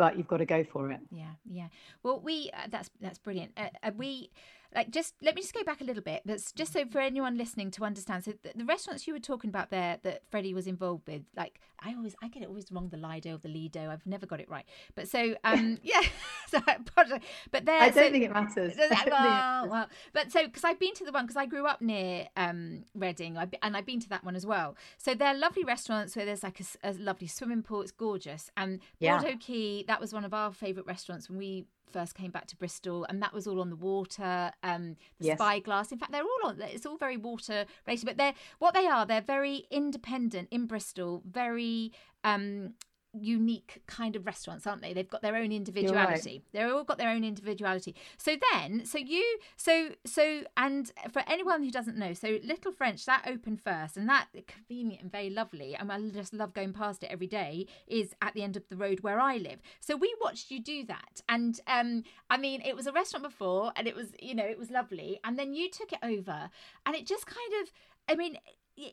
[0.00, 0.98] but you've got to go for it.
[1.10, 1.68] Yeah, yeah.
[2.02, 3.52] Well, we uh, that's that's brilliant.
[3.54, 4.30] Uh, uh, we
[4.74, 6.22] like just let me just go back a little bit.
[6.24, 8.24] That's just so for anyone listening to understand.
[8.24, 11.60] So the, the restaurants you were talking about there that Freddy was involved with, like
[11.80, 13.90] I always I get it always wrong the Lido or the Lido.
[13.90, 14.64] I've never got it right.
[14.94, 16.00] But so um yeah,
[16.48, 17.20] so I apologize.
[17.50, 18.74] But there, I don't so, think it matters.
[18.76, 19.70] I Does don't that- it well, matters.
[19.70, 22.84] well, but so because I've been to the one because I grew up near um,
[22.94, 24.76] Reading, and I've been to that one as well.
[24.98, 27.82] So they're lovely restaurants where there's like a lovely swimming pool.
[27.82, 28.50] It's gorgeous.
[28.56, 29.20] And Yeah.
[29.20, 32.56] Bordeaux Quay, that was one of our favourite restaurants when we first came back to
[32.56, 34.52] Bristol, and that was all on the water.
[34.62, 35.38] Um, the Yes.
[35.38, 35.92] Spyglass.
[35.92, 36.60] In fact, they're all on.
[36.62, 39.04] It's all very water related, but they're what they are.
[39.06, 41.22] They're very independent in Bristol.
[41.24, 41.92] Very.
[42.24, 42.74] Um,
[43.12, 44.92] unique kind of restaurants aren't they?
[44.92, 46.42] They've got their own individuality.
[46.52, 47.94] They're all got their own individuality.
[48.18, 53.06] So then so you so so and for anyone who doesn't know so little french
[53.06, 57.02] that opened first and that convenient and very lovely and i just love going past
[57.02, 59.60] it every day is at the end of the road where i live.
[59.80, 63.72] So we watched you do that and um i mean it was a restaurant before
[63.76, 66.50] and it was you know it was lovely and then you took it over
[66.86, 67.72] and it just kind of
[68.08, 68.36] i mean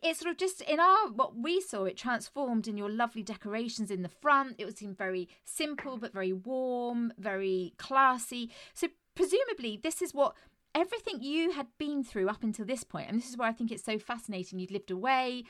[0.01, 3.91] it sort of just in our what we saw it transformed in your lovely decorations
[3.91, 4.55] in the front.
[4.57, 8.51] It was seemed very simple but very warm very classy.
[8.73, 10.35] So presumably this is what
[10.75, 13.71] everything you had been through up until this point and this is where i think
[13.71, 15.43] it's so fascinating you'd lived away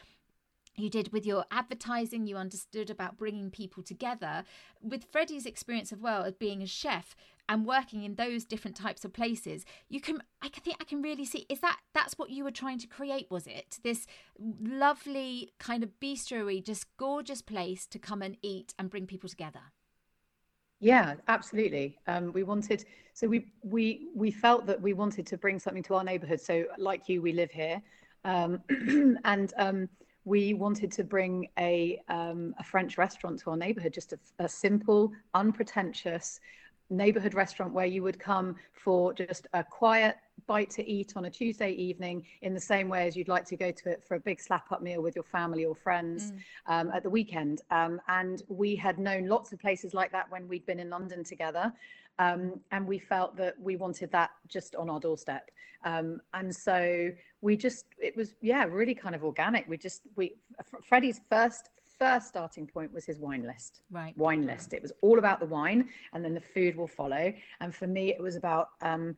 [0.77, 4.43] you did with your advertising you understood about bringing people together.
[4.81, 7.15] With freddy's experience of well as being a chef
[7.49, 11.01] and working in those different types of places you can i can think i can
[11.01, 14.05] really see is that that's what you were trying to create was it this
[14.39, 19.61] lovely kind of bistro just gorgeous place to come and eat and bring people together
[20.79, 21.97] Yeah, absolutely.
[22.07, 25.95] Um, we wanted, so we we we felt that we wanted to bring something to
[25.95, 26.39] our neighborhood.
[26.39, 27.81] So, like you, we live here,
[28.25, 28.61] um,
[29.25, 29.89] and um,
[30.23, 34.47] we wanted to bring a um, a French restaurant to our neighborhood, just a, a
[34.47, 36.39] simple, unpretentious
[36.89, 41.29] neighborhood restaurant where you would come for just a quiet bite to eat on a
[41.29, 44.19] Tuesday evening, in the same way as you'd like to go to it for a
[44.19, 46.31] big slap up meal with your family or friends
[46.67, 47.61] um, at the weekend.
[47.71, 51.23] Um, and we had known lots of places like that when we'd been in London
[51.23, 51.73] together.
[52.19, 55.51] Um, and we felt that we wanted that just on our doorstep.
[55.83, 59.67] Um, and so we just, it was, yeah, really kind of organic.
[59.67, 60.35] We just, we,
[60.83, 61.69] Freddy's first,
[61.99, 64.73] first starting point was his wine list right wine list.
[64.73, 67.33] It was all about the wine, and then the food will follow.
[67.59, 69.15] And for me, it was about um,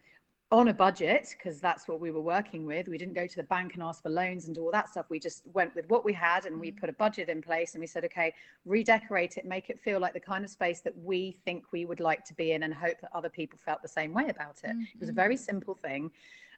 [0.52, 2.88] on a budget because that's what we were working with.
[2.88, 5.06] We didn't go to the bank and ask for loans and do all that stuff.
[5.10, 7.74] We just went with what we had, and we put a budget in place.
[7.74, 8.34] And we said, okay,
[8.66, 12.00] redecorate it, make it feel like the kind of space that we think we would
[12.00, 14.72] like to be in, and hope that other people felt the same way about it.
[14.72, 16.12] It was a very simple thing.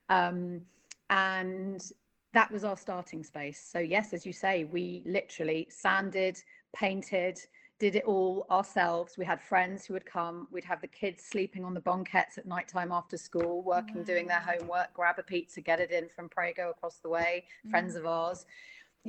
[0.09, 0.61] Um,
[1.09, 1.83] and
[2.33, 3.61] that was our starting space.
[3.71, 6.41] So yes, as you say, we literally sanded,
[6.73, 7.39] painted,
[7.81, 9.17] did it all ourselves.
[9.17, 10.47] We had friends who would come.
[10.51, 14.03] We'd have the kids sleeping on the banquettes at night time after school, working, wow.
[14.03, 17.71] doing their homework, grab a pizza, get it in from Prego across the way, mm.
[17.71, 18.45] friends of ours.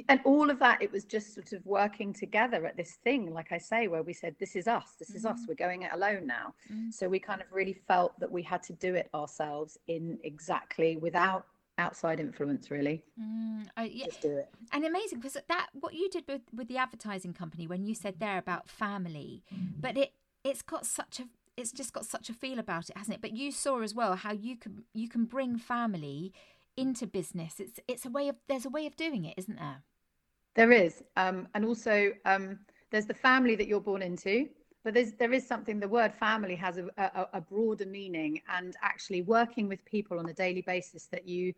[0.09, 3.53] And all of that, it was just sort of working together at this thing, like
[3.53, 5.33] I say, where we said, This is us, this is mm.
[5.33, 6.55] us, we're going it alone now.
[6.73, 6.91] Mm.
[6.91, 10.97] So we kind of really felt that we had to do it ourselves in exactly
[10.97, 11.45] without
[11.83, 13.03] outside influence really.
[13.21, 14.07] Mm, uh, yeah.
[14.07, 14.49] just do it.
[14.73, 18.19] And amazing because that what you did with with the advertising company when you said
[18.19, 19.43] there about family
[19.81, 20.13] but it
[20.45, 21.25] it's got such a
[21.57, 23.21] it's just got such a feel about it hasn't it?
[23.21, 26.33] But you saw as well how you can you can bring family
[26.77, 27.61] into business.
[27.61, 29.83] It's it's a way of there's a way of doing it isn't there?
[30.55, 31.03] There is.
[31.17, 32.61] Um and also um
[32.91, 34.49] there's the family that you're born into
[34.85, 38.77] but there's there is something the word family has a, a, a broader meaning and
[38.83, 41.53] actually working with people on a daily basis that you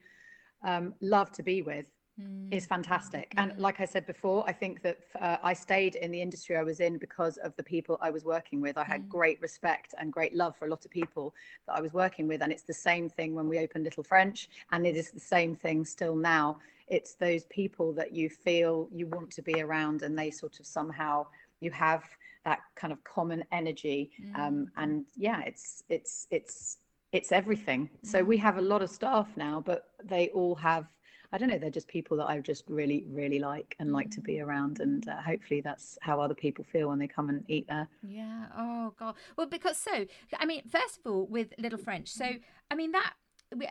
[0.62, 1.86] um, love to be with
[2.20, 2.52] mm.
[2.54, 6.20] is fantastic and like i said before i think that uh, i stayed in the
[6.20, 9.08] industry i was in because of the people i was working with i had mm.
[9.08, 11.34] great respect and great love for a lot of people
[11.66, 14.48] that i was working with and it's the same thing when we opened little french
[14.72, 16.56] and it is the same thing still now
[16.86, 20.66] it's those people that you feel you want to be around and they sort of
[20.66, 21.26] somehow
[21.60, 22.04] you have
[22.44, 24.66] that kind of common energy um, mm.
[24.76, 26.78] and yeah it's it's it's
[27.12, 30.86] it's everything so we have a lot of staff now but they all have
[31.32, 34.20] I don't know, they're just people that I just really, really like and like to
[34.20, 34.44] be mm.
[34.44, 34.78] around.
[34.78, 37.88] And uh, hopefully that's how other people feel when they come and eat there.
[38.06, 38.44] Yeah.
[38.56, 39.16] Oh, God.
[39.36, 40.06] Well, because so,
[40.38, 42.24] I mean, first of all, with Little French, so,
[42.70, 43.14] I mean, that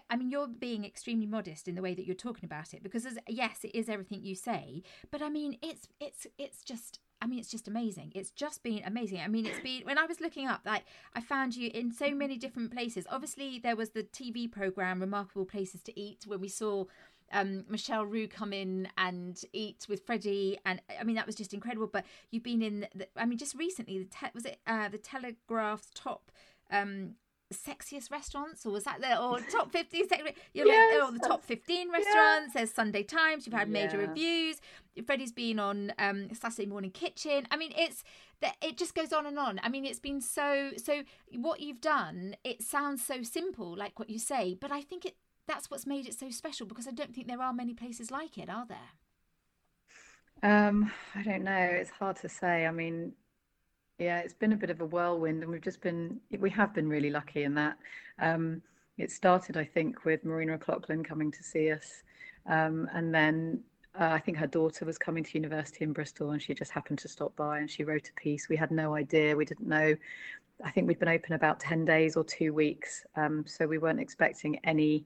[0.10, 3.06] I mean, you're being extremely modest in the way that you're talking about it because,
[3.28, 7.40] yes, it is everything you say, but I mean, it's it's it's just I mean,
[7.40, 8.12] it's just amazing.
[8.16, 9.22] It's just been amazing.
[9.22, 10.84] I mean, it's been when I was looking up, like
[11.16, 13.08] I found you in so many different places.
[13.10, 16.84] Obviously, there was the TV program Remarkable Places to Eat when we saw
[17.32, 21.54] um, Michel Roux come in and eat with Freddy, and I mean that was just
[21.54, 21.88] incredible.
[21.88, 24.98] But you've been in, the, I mean, just recently, the te- was it uh, the
[24.98, 26.30] Telegraph's top
[26.72, 27.16] um,
[27.54, 30.06] sexiest restaurants, or was that the or top fifteen?
[30.54, 32.54] You're yes, like, oh, the top fifteen restaurants.
[32.54, 32.62] Yeah.
[32.62, 33.45] There's Sunday Times.
[33.45, 34.60] You've had major reviews.
[35.06, 37.47] Freddy's been on um, Saturday Morning Kitchen.
[37.49, 38.04] I mean, it's
[38.41, 39.60] that it just goes on and on.
[39.64, 41.04] I mean, it's been so so.
[41.36, 45.16] What you've done, it sounds so simple, like what you say, but I think it
[45.47, 48.38] that's what's made it so special because I don't think there are many places like
[48.38, 48.78] it, are there?
[50.41, 51.54] Um, I don't know.
[51.54, 52.66] It's hard to say.
[52.66, 53.14] I mean,
[54.00, 56.89] yeah, it's been a bit of a whirlwind, and we've just been we have been
[56.89, 57.78] really lucky in that.
[58.20, 58.62] Um,
[58.98, 62.04] it started, I think, with Marina O'Loughlin coming to see us,
[62.48, 63.62] um, and then
[64.00, 67.00] uh, I think her daughter was coming to university in Bristol, and she just happened
[67.00, 68.50] to stop by, and she wrote a piece.
[68.50, 69.96] We had no idea, we didn't know.
[70.64, 74.00] I think we'd been open about ten days or two weeks, um, so we weren't
[74.00, 75.06] expecting any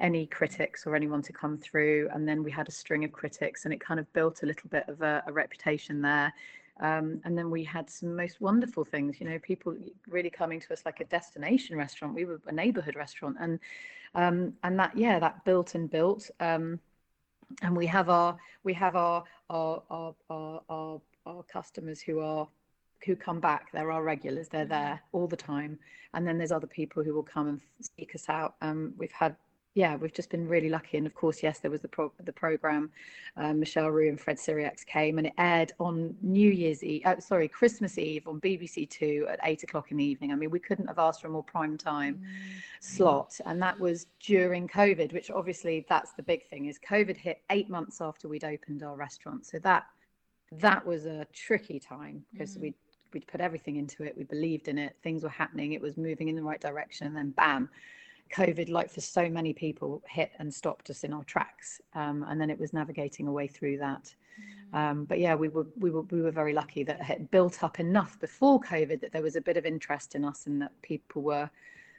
[0.00, 2.08] any critics or anyone to come through.
[2.12, 4.68] And then we had a string of critics, and it kind of built a little
[4.68, 6.32] bit of a, a reputation there.
[6.80, 9.76] Um, and then we had some most wonderful things, you know, people
[10.08, 12.14] really coming to us like a destination restaurant.
[12.14, 13.58] We were a neighborhood restaurant, and
[14.14, 16.30] um, and that yeah, that built and built.
[16.40, 16.78] Um,
[17.62, 22.48] and we have our we have our our our our, our, our customers who are
[23.04, 23.70] who come back.
[23.72, 24.48] They're our regulars.
[24.48, 25.16] They're there mm-hmm.
[25.16, 25.78] all the time.
[26.14, 28.54] And then there's other people who will come and seek us out.
[28.60, 29.36] Um, we've had
[29.78, 30.98] yeah, we've just been really lucky.
[30.98, 32.90] And of course, yes, there was the pro- the program.
[33.36, 37.02] Um, Michel Roux and Fred Sirieix came, and it aired on New Year's Eve.
[37.04, 40.32] Uh, sorry, Christmas Eve on BBC Two at eight o'clock in the evening.
[40.32, 42.84] I mean, we couldn't have asked for a more prime time mm.
[42.84, 46.66] slot, and that was during COVID, which obviously that's the big thing.
[46.66, 49.84] Is COVID hit eight months after we'd opened our restaurant, so that
[50.50, 52.62] that was a tricky time because mm.
[52.62, 52.74] we
[53.14, 54.16] we'd put everything into it.
[54.16, 54.96] We believed in it.
[55.04, 55.72] Things were happening.
[55.72, 57.06] It was moving in the right direction.
[57.06, 57.70] And then bam,
[58.30, 61.80] COVID, like for so many people, hit and stopped us in our tracks.
[61.94, 64.14] Um, and then it was navigating a way through that.
[64.74, 64.78] Mm.
[64.78, 67.62] Um, but yeah, we were we were we were very lucky that it had built
[67.62, 70.72] up enough before COVID that there was a bit of interest in us and that
[70.82, 71.50] people were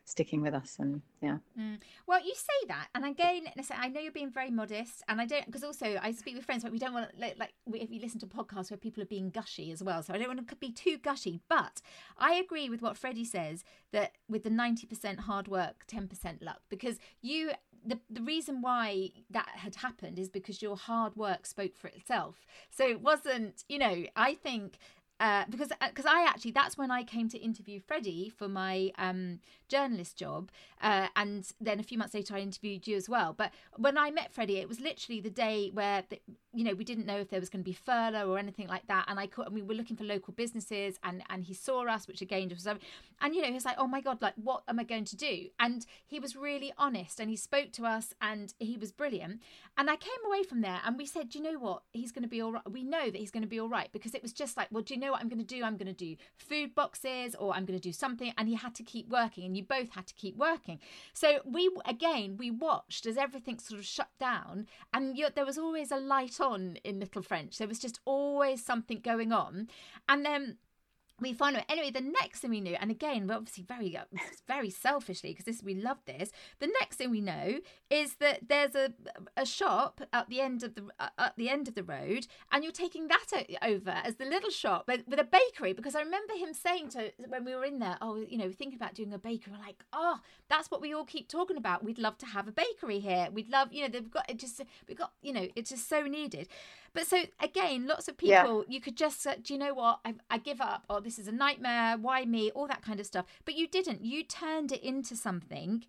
[0.10, 1.78] sticking with us and yeah mm.
[2.08, 5.26] well you say that and again listen i know you're being very modest and i
[5.26, 8.00] don't because also i speak with friends but we don't want to like, if you
[8.00, 10.56] listen to podcasts where people are being gushy as well so i don't want to
[10.56, 11.80] be too gushy but
[12.18, 16.98] i agree with what freddy says that with the 90% hard work 10% luck because
[17.22, 17.52] you
[17.86, 22.46] the, the reason why that had happened is because your hard work spoke for itself
[22.70, 24.80] so it wasn't you know i think
[25.20, 29.40] uh, because because I actually that's when I came to interview Freddy for my um,
[29.70, 30.52] journalist job,
[30.82, 33.34] uh, and then a few months later I interviewed you as well.
[33.34, 36.20] But when I met Freddy, it was literally the day where the,
[36.54, 38.88] you know we didn't know if there was going to be furlough or anything like
[38.88, 41.86] that, and I could, and we were looking for local businesses, and and he saw
[41.88, 42.68] us, which again was
[43.22, 45.16] and you know he was like, oh my god, like what am I going to
[45.16, 45.48] do?
[45.60, 49.42] And he was really honest, and he spoke to us, and he was brilliant.
[49.78, 51.84] And I came away from there, and we said, do you know what?
[51.94, 52.70] He's going to be all right.
[52.70, 54.84] We know that he's going to be all right because it was just like, well,
[54.84, 55.64] do you know what I'm going to do?
[55.64, 58.76] I'm going to do food boxes, or I'm going to do something, and he had
[58.76, 60.80] to keep working, and you both had to keep working.
[61.14, 65.58] So we again we watched as everything sort of shut down, and you, there was
[65.58, 67.58] always a light on in Little French.
[67.58, 69.70] There was just always something going on,
[70.08, 70.58] and then
[71.22, 74.04] we find out anyway the next thing we knew and again we're obviously very uh,
[74.48, 77.60] very selfishly because this we love this the next thing we know
[77.90, 78.94] is that there's a
[79.38, 82.64] a shop at the end of the uh, at the end of the road and
[82.64, 83.26] you're taking that
[83.62, 87.12] over as the little shop but with a bakery because i remember him saying to
[87.28, 89.66] when we were in there oh you know we're thinking about doing a bakery we're
[89.66, 91.84] like oh that's what we all keep talking about.
[91.84, 93.30] We'd love to have a bakery here.
[93.32, 96.02] We'd love you know they've got it just we've got you know it's just so
[96.02, 96.48] needed
[96.94, 98.74] but so again, lots of people, yeah.
[98.74, 100.00] you could just, uh, do you know what?
[100.06, 100.86] I, I give up.
[100.90, 101.98] Or oh, this is a nightmare.
[101.98, 102.52] Why me?
[102.52, 103.26] All that kind of stuff.
[103.46, 104.04] But you didn't.
[104.04, 105.84] You turned it into something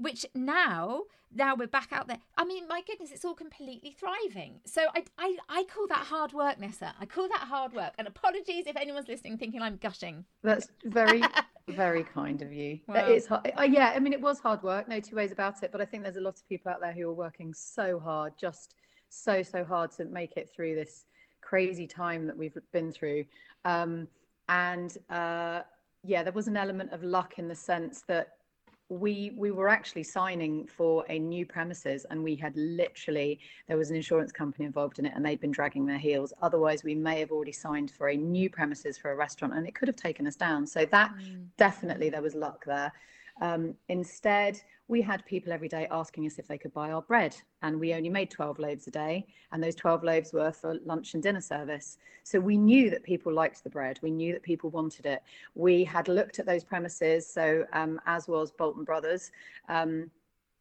[0.00, 4.60] which now now we're back out there i mean my goodness it's all completely thriving
[4.64, 8.08] so i i, I call that hard work nessa i call that hard work and
[8.08, 11.22] apologies if anyone's listening thinking i'm gushing that's very
[11.68, 14.98] very kind of you it's hard, uh, yeah i mean it was hard work no
[14.98, 17.08] two ways about it but i think there's a lot of people out there who
[17.08, 18.74] are working so hard just
[19.10, 21.04] so so hard to make it through this
[21.40, 23.24] crazy time that we've been through.
[23.64, 24.08] Um,
[24.48, 25.60] and uh,
[26.04, 28.36] yeah there was an element of luck in the sense that
[28.88, 33.38] we we were actually signing for a new premises and we had literally
[33.68, 36.32] there was an insurance company involved in it and they'd been dragging their heels.
[36.42, 39.76] Otherwise we may have already signed for a new premises for a restaurant and it
[39.76, 40.66] could have taken us down.
[40.66, 41.46] So that mm.
[41.56, 42.92] definitely there was luck there
[43.40, 47.36] um, instead, we had people every day asking us if they could buy our bread,
[47.62, 51.14] and we only made 12 loaves a day, and those 12 loaves were for lunch
[51.14, 51.98] and dinner service.
[52.24, 55.22] So we knew that people liked the bread, we knew that people wanted it.
[55.54, 59.30] We had looked at those premises, so um, as was Bolton Brothers.
[59.68, 60.10] Um,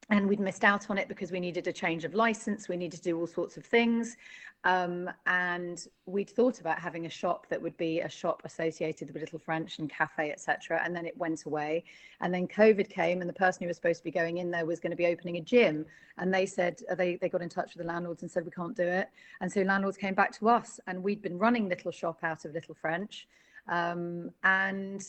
[0.10, 2.97] and we'd missed out on it because we needed a change of license we needed
[2.97, 4.18] to do all sorts of things.
[4.66, 9.22] Um, and we'd thought about having a shop that would be a shop associated with
[9.22, 11.84] little french and cafe etc and then it went away.
[12.22, 14.66] And then covid came and the person who was supposed to be going in there
[14.66, 15.86] was going to be opening a gym.
[16.18, 18.51] And they said uh, they, they got in touch with the landlords and said we
[18.51, 19.10] can't do it.
[19.41, 22.53] And so landlords came back to us and we'd been running little shop out of
[22.53, 23.28] little french.
[23.68, 25.05] Um, and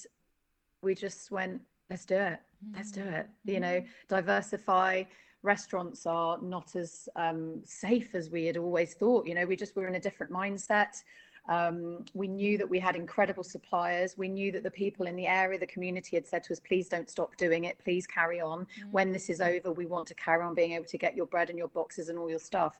[0.83, 2.41] we just went let's do it
[2.75, 3.29] let's do it.
[3.45, 3.87] You know mm-hmm.
[4.09, 5.05] diversify.
[5.43, 9.27] Restaurants are not as um, safe as we had always thought.
[9.27, 11.03] You know we just were in a different mindset
[11.51, 14.17] um, we knew that we had incredible suppliers.
[14.17, 16.89] We knew that the people in the area, the community had said to us, please
[16.89, 17.77] don't stop doing it.
[17.83, 18.61] Please carry on.
[18.61, 18.93] Mm-hmm.
[18.93, 21.51] When this is over, we want to carry on being able to get your bread
[21.51, 22.79] and your boxes and all your stuff.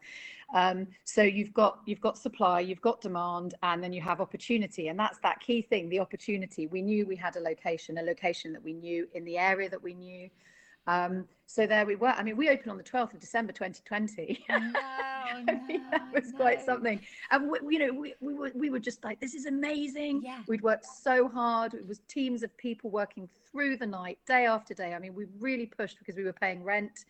[0.55, 4.87] Um, so you've got you've got supply, you've got demand, and then you have opportunity.
[4.87, 6.69] And that's that key thing, the opportunity.
[6.69, 9.83] We knew we had a location, a location that we knew in the area that
[9.83, 10.31] we knew.
[10.87, 12.09] Um, so there we were.
[12.09, 14.45] I mean, we opened on the 12th of December 2020.
[14.49, 15.61] No, no,
[15.93, 16.39] that was no.
[16.39, 17.01] quite something.
[17.31, 20.23] And we, you know, we, we were we were just like, this is amazing.
[20.25, 20.41] Yeah.
[20.49, 21.75] We'd worked so hard.
[21.75, 24.93] It was teams of people working through the night, day after day.
[24.93, 27.05] I mean, we really pushed because we were paying rent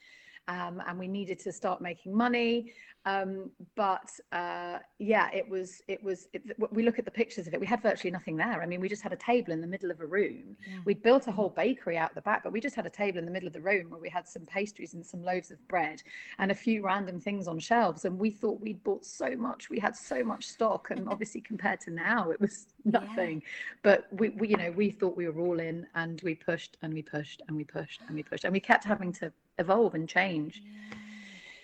[0.49, 2.73] um, and we needed to start making money.
[3.07, 6.29] Um, but uh, yeah, it was it was.
[6.35, 7.61] It, we look at the pictures of it.
[7.61, 8.61] We had virtually nothing there.
[8.61, 10.57] I mean, we just had a table in the middle of a room.
[10.69, 10.81] Yeah.
[10.85, 13.25] We'd built a whole bakery out the back, but we just had a table in
[13.25, 16.03] the middle of the room where we had some pastries and some loaves of bread
[16.39, 18.05] and a few random things on shelves.
[18.05, 19.71] And we thought we'd bought so much.
[19.71, 23.41] We had so much stock, and obviously compared to now, it was nothing.
[23.41, 23.49] Yeah.
[23.83, 26.93] But we, we, you know, we thought we were all in, and we pushed and
[26.93, 30.09] we pushed and we pushed and we pushed, and we kept having to evolve and
[30.09, 30.63] change.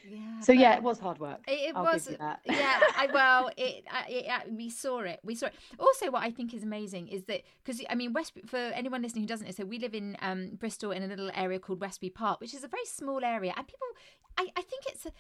[0.05, 0.17] Yeah.
[0.19, 1.41] Yeah, so yeah, it was hard work.
[1.47, 2.09] It, it was.
[2.11, 5.21] yeah, I, well, it, it, it, we saw it.
[5.25, 5.55] We saw it.
[5.79, 9.23] Also, what I think is amazing is that because I mean, West for anyone listening
[9.23, 12.11] who doesn't know, so we live in um, Bristol in a little area called Westbury
[12.11, 13.87] Park, which is a very small area, and people.
[14.39, 15.13] I, I think it's a,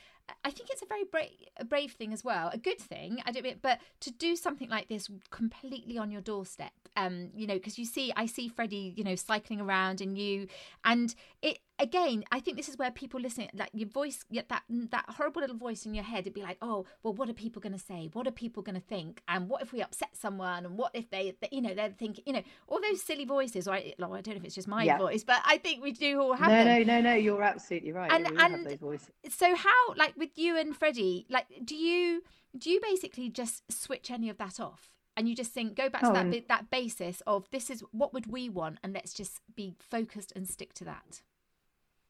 [0.44, 3.22] I think it's a very brave, a brave thing as well, a good thing.
[3.24, 7.54] I don't, but to do something like this completely on your doorstep, um, you know,
[7.54, 10.48] because you see, I see Freddy, you know, cycling around, and you,
[10.84, 15.04] and it again, I think this is where people listening, like your voice, that that
[15.12, 17.72] horrible little voice in your head, it'd be like, oh, well, what are people going
[17.72, 18.10] to say?
[18.12, 19.22] What are people going to think?
[19.28, 20.64] And what if we upset someone?
[20.64, 23.68] And what if they, they you know, they're thinking, you know, all those silly voices.
[23.68, 24.98] Or I, I don't know if it's just my yeah.
[24.98, 26.48] voice, but I think we do all have.
[26.48, 26.86] No, them.
[26.86, 27.14] no, no, no.
[27.14, 28.10] You're absolutely right.
[28.10, 28.78] And and
[29.28, 32.22] so how, like with you and Freddy, like, do you
[32.56, 34.90] do you basically just switch any of that off?
[35.16, 38.30] and you just think go back to that that basis of this is what would
[38.30, 41.22] we want and let's just be focused and stick to that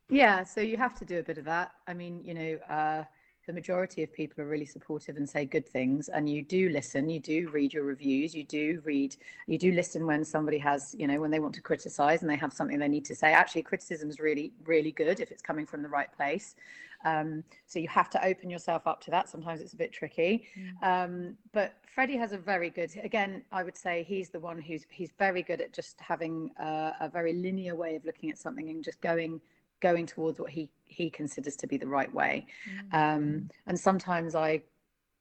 [0.08, 1.72] yeah so you have to do a bit of that.
[1.86, 3.04] I mean you know uh,
[3.46, 7.08] the majority of people are really supportive and say good things and you do listen
[7.08, 9.14] you do read your reviews you do read
[9.46, 12.36] you do listen when somebody has you know when they want to criticize and they
[12.36, 13.32] have something they need to say.
[13.32, 16.56] Actually criticism is really really good if it's coming from the right place.
[17.04, 19.28] Um, so you have to open yourself up to that.
[19.28, 20.48] Sometimes it's a bit tricky.
[20.58, 21.04] Mm.
[21.04, 24.84] um, but freddy has a very good again i would say he's the one who's
[24.90, 28.68] he's very good at just having a, a very linear way of looking at something
[28.68, 29.40] and just going
[29.80, 32.46] going towards what he he considers to be the right way.
[32.68, 32.96] Mm-hmm.
[32.96, 34.62] um, and sometimes i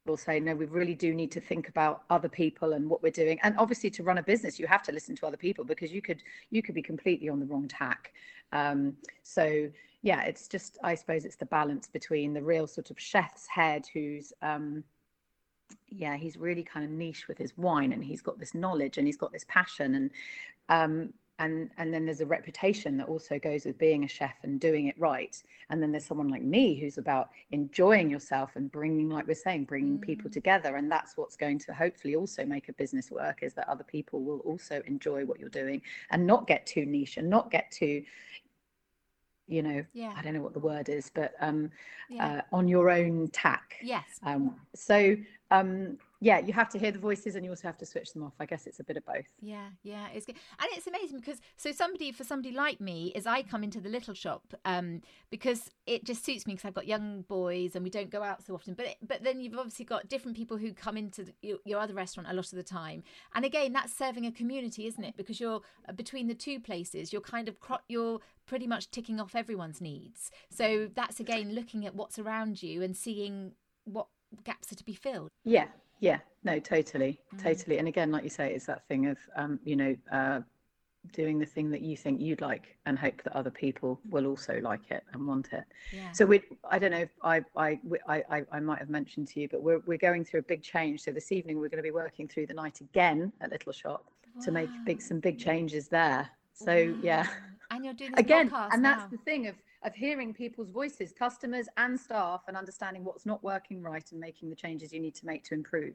[0.06, 3.10] will say no we really do need to think about other people and what we're
[3.10, 3.38] doing.
[3.42, 6.00] And obviously to run a business you have to listen to other people because you
[6.00, 8.12] could you could be completely on the wrong tack.
[8.52, 9.68] Um, so
[10.06, 13.84] yeah it's just i suppose it's the balance between the real sort of chef's head
[13.92, 14.84] who's um,
[15.88, 19.06] yeah he's really kind of niche with his wine and he's got this knowledge and
[19.08, 20.10] he's got this passion and
[20.68, 24.58] um, and and then there's a reputation that also goes with being a chef and
[24.60, 29.08] doing it right and then there's someone like me who's about enjoying yourself and bringing
[29.08, 30.02] like we're saying bringing mm.
[30.02, 33.68] people together and that's what's going to hopefully also make a business work is that
[33.68, 35.80] other people will also enjoy what you're doing
[36.10, 38.02] and not get too niche and not get too
[39.46, 40.12] you know yeah.
[40.16, 41.70] i don't know what the word is but um
[42.08, 42.38] yeah.
[42.38, 45.14] uh, on your own tack yes um so
[45.50, 48.22] um yeah, you have to hear the voices and you also have to switch them
[48.22, 48.32] off.
[48.40, 49.26] I guess it's a bit of both.
[49.40, 50.36] Yeah, yeah, it's good.
[50.58, 53.90] And it's amazing because so somebody for somebody like me is I come into the
[53.90, 57.90] little shop um, because it just suits me because I've got young boys and we
[57.90, 58.74] don't go out so often.
[58.74, 61.80] But it, but then you've obviously got different people who come into the, your, your,
[61.80, 63.02] other restaurant a lot of the time.
[63.34, 65.16] And again, that's serving a community, isn't it?
[65.16, 67.56] Because you're uh, between the two places, you're kind of
[67.88, 70.30] you're pretty much ticking off everyone's needs.
[70.50, 73.52] So that's again looking at what's around you and seeing
[73.84, 74.06] what
[74.44, 75.30] gaps are to be filled.
[75.44, 75.66] Yeah,
[76.00, 77.42] yeah, no, totally, mm.
[77.42, 77.78] totally.
[77.78, 80.40] And again, like you say, it's that thing of, um, you know, uh,
[81.12, 84.60] doing the thing that you think you'd like and hope that other people will also
[84.62, 85.64] like it and want it.
[85.92, 86.10] Yeah.
[86.12, 87.78] So we, I don't know if I, I,
[88.08, 91.02] I, I might have mentioned to you, but we're, we're going through a big change.
[91.02, 94.00] So this evening we're going to be working through the night again at Littleshop
[94.34, 94.44] wow.
[94.44, 96.28] to make big, some big changes there.
[96.54, 96.98] So wow.
[97.02, 97.26] yeah.
[97.70, 98.96] And you're doing again, and now.
[98.96, 99.56] that's the thing of
[99.86, 104.50] of hearing people's voices, customers and staff, and understanding what's not working right and making
[104.50, 105.94] the changes you need to make to improve.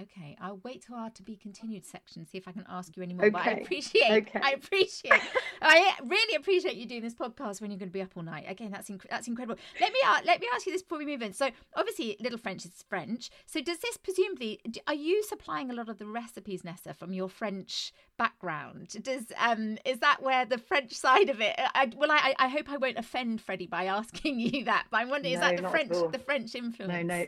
[0.00, 3.02] Okay, I'll wait till our to be continued section, see if I can ask you
[3.02, 3.26] any more.
[3.26, 3.32] Okay.
[3.32, 4.40] But I appreciate, okay.
[4.40, 5.20] I appreciate,
[5.60, 8.44] I really appreciate you doing this podcast when you're going to be up all night.
[8.46, 9.60] Again, that's inc- that's incredible.
[9.80, 11.32] Let me uh, let me ask you this before we move in.
[11.32, 13.30] So obviously, Little French is French.
[13.46, 17.28] So does this presumably are you supplying a lot of the recipes, Nessa, from your
[17.28, 18.96] French background?
[19.02, 21.56] Does um is that where the French side of it?
[21.74, 25.10] I, well, I I hope I won't offend Freddy by asking you that, but I'm
[25.10, 26.92] wondering no, is that the French the French influence?
[26.92, 27.26] No, no.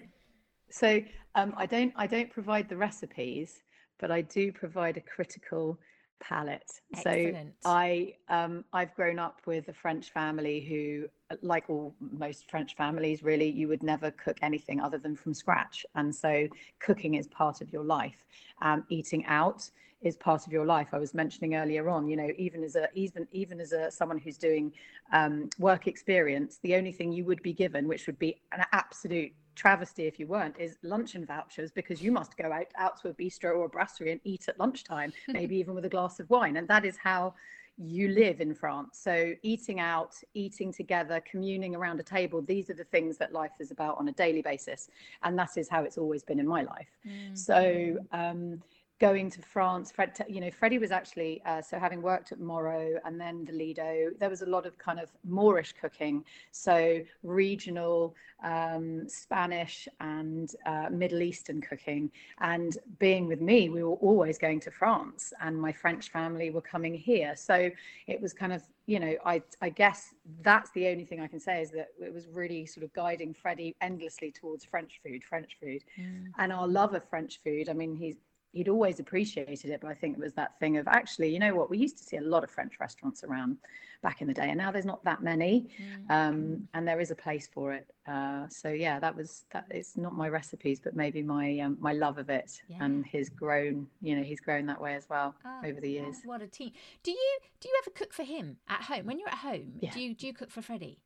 [0.71, 1.01] So
[1.35, 3.63] um, I don't I don't provide the recipes,
[3.99, 5.79] but I do provide a critical
[6.21, 6.71] palate.
[6.95, 7.55] Excellent.
[7.63, 12.77] So I um, I've grown up with a French family who, like all most French
[12.77, 16.47] families, really you would never cook anything other than from scratch, and so
[16.79, 18.25] cooking is part of your life.
[18.63, 19.69] Um, eating out
[20.03, 20.89] is part of your life.
[20.93, 24.19] I was mentioning earlier on, you know, even as a even even as a someone
[24.19, 24.73] who's doing
[25.13, 29.33] um, work experience, the only thing you would be given, which would be an absolute
[29.55, 33.15] travesty if you weren't is luncheon vouchers because you must go out out to a
[33.15, 36.57] bistro or a brasserie and eat at lunchtime maybe even with a glass of wine
[36.57, 37.35] and that is how
[37.77, 42.75] you live in France so eating out eating together communing around a table these are
[42.75, 44.89] the things that life is about on a daily basis
[45.25, 47.35] and that is how it's always been in my life mm-hmm.
[47.35, 48.63] so um,
[49.01, 49.91] going to France.
[49.91, 53.53] Fred, you know, Freddy was actually uh, so having worked at Moro and then the
[53.53, 54.11] Lido.
[54.19, 60.89] There was a lot of kind of Moorish cooking, so regional um, Spanish and uh,
[60.91, 62.11] Middle Eastern cooking.
[62.41, 66.61] And being with me, we were always going to France, and my French family were
[66.61, 67.35] coming here.
[67.37, 67.71] So
[68.07, 71.39] it was kind of you know, I I guess that's the only thing I can
[71.39, 75.57] say is that it was really sort of guiding Freddy endlessly towards French food, French
[75.61, 76.25] food, mm.
[76.39, 77.69] and our love of French food.
[77.69, 78.17] I mean, he's
[78.53, 81.55] he'd always appreciated it, but I think it was that thing of actually, you know
[81.55, 83.59] what, we used to see a lot of French restaurants around
[84.03, 86.11] back in the day, and now there's not that many, mm.
[86.11, 87.87] um, and there is a place for it.
[88.09, 89.67] Uh, so yeah, that was that.
[89.71, 92.79] It's not my recipes, but maybe my um, my love of it, yeah.
[92.81, 93.87] and he's grown.
[94.01, 96.17] You know, he's grown that way as well oh, over the years.
[96.25, 96.73] What a team!
[97.03, 99.75] Do you do you ever cook for him at home when you're at home?
[99.81, 99.93] Yeah.
[99.93, 100.99] Do you do you cook for Freddy?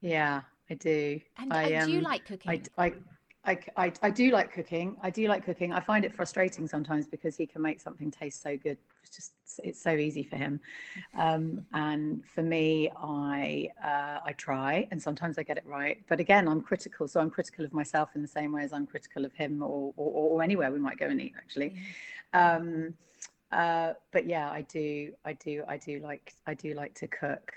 [0.00, 1.20] Yeah, I do.
[1.38, 2.50] And, I, and do you um, like cooking?
[2.78, 2.92] I, I
[3.44, 4.96] I, I, I do like cooking.
[5.02, 5.72] I do like cooking.
[5.72, 8.76] I find it frustrating sometimes because he can make something taste so good.
[9.02, 9.32] It's just
[9.64, 10.60] it's so easy for him,
[11.16, 15.98] um, and for me, I uh, I try, and sometimes I get it right.
[16.08, 18.86] But again, I'm critical, so I'm critical of myself in the same way as I'm
[18.86, 21.74] critical of him, or or, or anywhere we might go and eat actually.
[22.34, 22.94] Um,
[23.52, 27.52] uh, but yeah, I do, I do, I do like I do like to cook.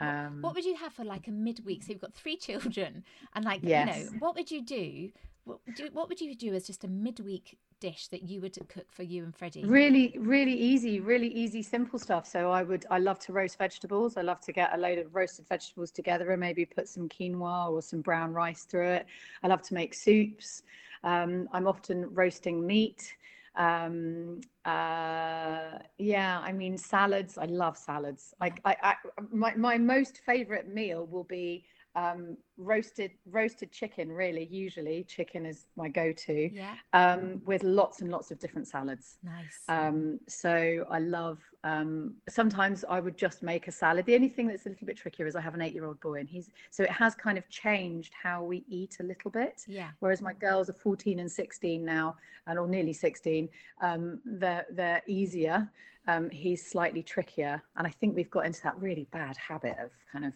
[0.00, 1.82] Um, what would you have for like a midweek?
[1.84, 3.96] So you've got three children, and like yes.
[3.96, 5.10] you know, what would you do?
[5.48, 8.92] What, do, what would you do as just a midweek dish that you would cook
[8.92, 9.64] for you and Freddy?
[9.64, 12.26] Really, really easy, really easy, simple stuff.
[12.26, 14.18] So I would, I love to roast vegetables.
[14.18, 17.70] I love to get a load of roasted vegetables together and maybe put some quinoa
[17.70, 19.06] or some brown rice through it.
[19.42, 20.64] I love to make soups.
[21.02, 23.16] Um, I'm often roasting meat.
[23.56, 27.38] Um, uh, yeah, I mean salads.
[27.38, 28.34] I love salads.
[28.38, 28.94] Like I, I,
[29.32, 31.64] my my most favorite meal will be
[31.96, 34.10] um, roasted roasted chicken.
[34.12, 36.50] Really, usually chicken is my go-to.
[36.52, 36.74] Yeah.
[36.92, 39.18] Um, with lots and lots of different salads.
[39.22, 39.62] Nice.
[39.68, 41.38] Um, so I love.
[41.64, 44.06] Um, sometimes I would just make a salad.
[44.06, 46.28] The only thing that's a little bit trickier is I have an eight-year-old boy, and
[46.28, 49.62] he's so it has kind of changed how we eat a little bit.
[49.66, 49.90] Yeah.
[50.00, 53.48] Whereas my girls are 14 and 16 now, and or nearly 16.
[53.80, 55.70] Um, they're they're easier
[56.08, 57.62] um, he's slightly trickier.
[57.76, 60.32] And I think we've got into that really bad habit of kind of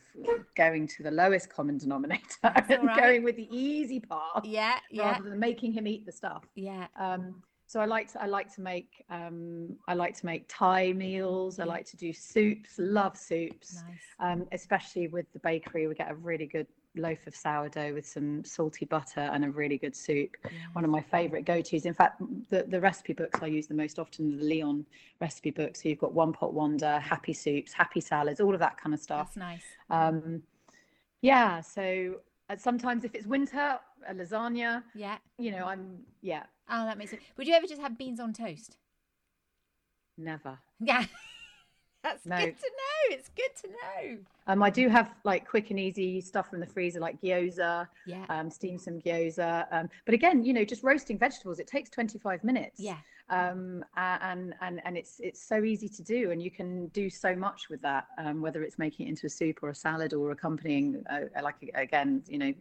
[0.55, 2.12] going to the lowest common denominator
[2.43, 3.01] and right.
[3.01, 4.45] going with the easy part.
[4.45, 5.13] Yeah, yeah.
[5.13, 6.45] Rather than making him eat the stuff.
[6.55, 6.87] Yeah.
[6.99, 10.93] Um, so I like to I like to make um, I like to make Thai
[10.93, 11.59] meals.
[11.59, 12.75] I like to do soups.
[12.79, 13.99] Love soups, nice.
[14.21, 15.87] um, especially with the bakery.
[15.87, 19.79] We get a really good loaf of sourdough with some salty butter and a really
[19.79, 20.37] good soup.
[20.45, 20.53] Yes.
[20.75, 21.87] One of my favorite go-tos.
[21.87, 24.85] In fact, the, the recipe books I use the most often are the Leon
[25.19, 25.83] recipe books.
[25.83, 29.01] So you've got One Pot Wonder, Happy Soups, Happy Salads, all of that kind of
[29.01, 29.29] stuff.
[29.35, 29.63] That's nice.
[29.89, 30.43] Um,
[31.23, 31.61] yeah.
[31.61, 32.17] So
[32.51, 34.83] uh, sometimes if it's winter, a lasagna.
[34.95, 35.19] Yeah.
[35.39, 36.45] You know, I'm yeah.
[36.69, 37.23] Oh, that makes sense.
[37.37, 38.77] Would you ever just have beans on toast?
[40.19, 40.59] Never.
[40.81, 41.05] Yeah.
[42.03, 42.37] That's no.
[42.37, 43.17] good to know.
[43.17, 44.19] It's good to know.
[44.49, 47.87] Um, I do have like quick and easy stuff from the freezer, like gyoza.
[48.07, 48.25] Yeah.
[48.29, 49.67] Um, steam some gyoza.
[49.71, 52.81] Um, but again, you know, just roasting vegetables, it takes 25 minutes.
[52.81, 52.97] Yeah.
[53.33, 57.35] Um, and and and it's it's so easy to do, and you can do so
[57.35, 58.09] much with that.
[58.19, 61.55] Um, whether it's making it into a soup or a salad or accompanying, uh, like
[61.75, 62.53] again, you know,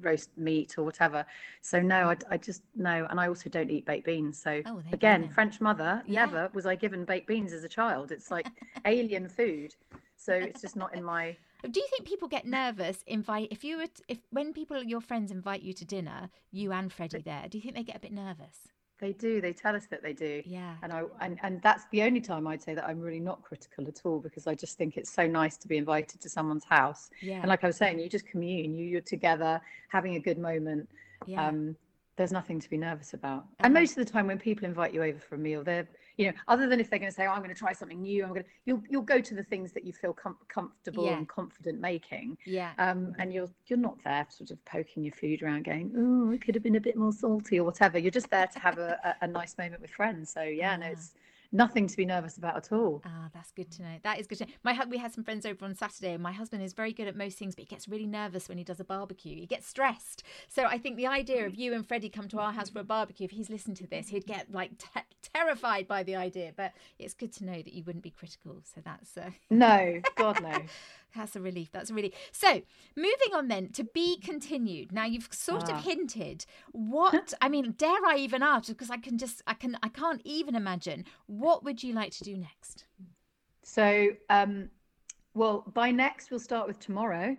[0.00, 1.26] roast meat or whatever.
[1.60, 4.40] So no, I, I just no, and I also don't eat baked beans.
[4.40, 6.26] So oh, again, French mother, yeah.
[6.26, 8.12] never was I given baked beans as a child.
[8.12, 8.46] It's like
[8.86, 9.74] alien food.
[10.16, 11.36] So it's just not in my.
[11.68, 15.00] Do you think people get nervous invite if you were t- if when people your
[15.00, 17.46] friends invite you to dinner, you and Freddy there?
[17.48, 18.68] Do you think they get a bit nervous?
[19.02, 19.40] They do.
[19.40, 20.44] They tell us that they do.
[20.46, 20.76] Yeah.
[20.84, 23.88] And I and, and that's the only time I'd say that I'm really not critical
[23.88, 27.10] at all because I just think it's so nice to be invited to someone's house.
[27.20, 27.40] Yeah.
[27.40, 28.76] And like I was saying, you just commune.
[28.76, 30.88] You you're together, having a good moment.
[31.26, 31.48] Yeah.
[31.48, 31.74] Um,
[32.14, 33.38] there's nothing to be nervous about.
[33.38, 33.64] Uh-huh.
[33.64, 36.26] And most of the time, when people invite you over for a meal, they're you
[36.26, 38.24] know, other than if they're going to say, oh, I'm going to try something new,
[38.24, 41.16] I'm going to, you'll, you'll go to the things that you feel com- comfortable yeah.
[41.16, 42.36] and confident making.
[42.44, 42.72] Yeah.
[42.78, 46.44] Um, and you're, you're not there sort of poking your food around going, oh, it
[46.44, 47.98] could have been a bit more salty or whatever.
[47.98, 50.32] You're just there to have a, a, a nice moment with friends.
[50.32, 51.12] So yeah, no, it's,
[51.52, 53.02] nothing to be nervous about at all.
[53.04, 53.96] Ah, that's good to know.
[54.02, 54.52] That is good to know.
[54.64, 57.16] My we had some friends over on Saturday, and my husband is very good at
[57.16, 59.36] most things, but he gets really nervous when he does a barbecue.
[59.36, 60.22] He gets stressed.
[60.48, 62.84] So I think the idea of you and Freddy come to our house for a
[62.84, 65.00] barbecue, if he's listened to this, he'd get like te-
[65.34, 66.52] terrified by the idea.
[66.56, 68.62] But it's good to know that you wouldn't be critical.
[68.64, 69.30] So that's uh...
[69.50, 70.56] no, God no.
[71.14, 71.70] That's a relief.
[71.72, 72.12] That's a relief.
[72.32, 72.62] So,
[72.96, 74.92] moving on then to be continued.
[74.92, 75.76] Now you've sort ah.
[75.76, 79.78] of hinted what I mean, dare I even ask because I can just I can
[79.82, 82.84] I can't even imagine what would you like to do next?
[83.62, 84.70] So, um
[85.34, 87.36] well, by next we'll start with tomorrow.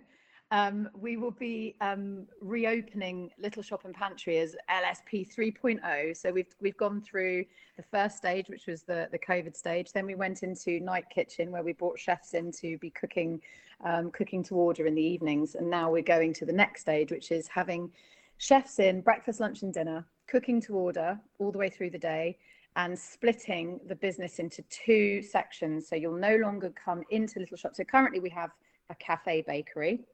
[0.54, 6.16] Um, we will be um, reopening Littleshop and Pantry as LSP 3.0.
[6.16, 7.44] So we've we've gone through
[7.76, 9.90] the first stage, which was the the COVID stage.
[9.90, 13.40] Then we went into night kitchen, where we brought chefs in to be cooking
[13.84, 15.56] um, cooking to order in the evenings.
[15.56, 17.90] And now we're going to the next stage, which is having
[18.38, 22.38] chefs in breakfast, lunch, and dinner, cooking to order all the way through the day,
[22.76, 25.88] and splitting the business into two sections.
[25.88, 27.74] So you'll no longer come into Littleshop.
[27.74, 28.50] So currently we have
[28.88, 30.04] a cafe bakery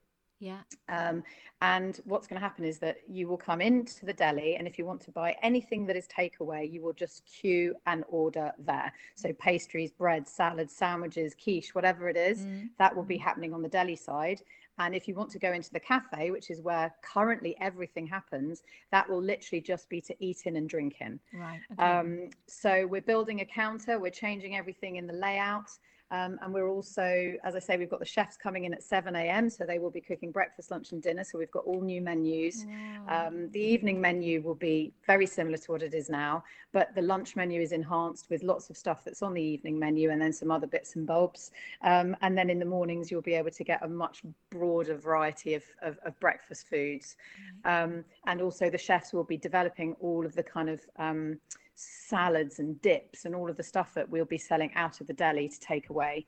[0.40, 0.60] yeah.
[0.88, 1.22] Um,
[1.60, 4.78] and what's going to happen is that you will come into the deli, and if
[4.78, 8.92] you want to buy anything that is takeaway, you will just queue and order there.
[9.14, 12.70] So pastries, bread, salads, sandwiches, quiche, whatever it is, mm.
[12.78, 14.40] that will be happening on the deli side.
[14.78, 18.62] And if you want to go into the cafe, which is where currently everything happens,
[18.90, 21.20] that will literally just be to eat in and drink in.
[21.34, 21.60] Right.
[21.72, 21.82] Okay.
[21.82, 23.98] Um, so we're building a counter.
[23.98, 25.70] We're changing everything in the layout.
[26.10, 29.14] Um, and we're also, as I say, we've got the chefs coming in at 7
[29.14, 29.48] a.m.
[29.48, 31.22] So they will be cooking breakfast, lunch, and dinner.
[31.22, 32.66] So we've got all new menus.
[32.66, 33.28] Wow.
[33.28, 36.42] Um, the evening menu will be very similar to what it is now,
[36.72, 40.10] but the lunch menu is enhanced with lots of stuff that's on the evening menu
[40.10, 41.52] and then some other bits and bulbs.
[41.82, 45.54] Um, and then in the mornings, you'll be able to get a much broader variety
[45.54, 47.16] of, of, of breakfast foods.
[47.64, 48.04] Mm.
[48.26, 51.38] and also, the chefs will be developing all of the kind of um,
[51.80, 55.12] salads and dips and all of the stuff that we'll be selling out of the
[55.12, 56.26] deli to take away.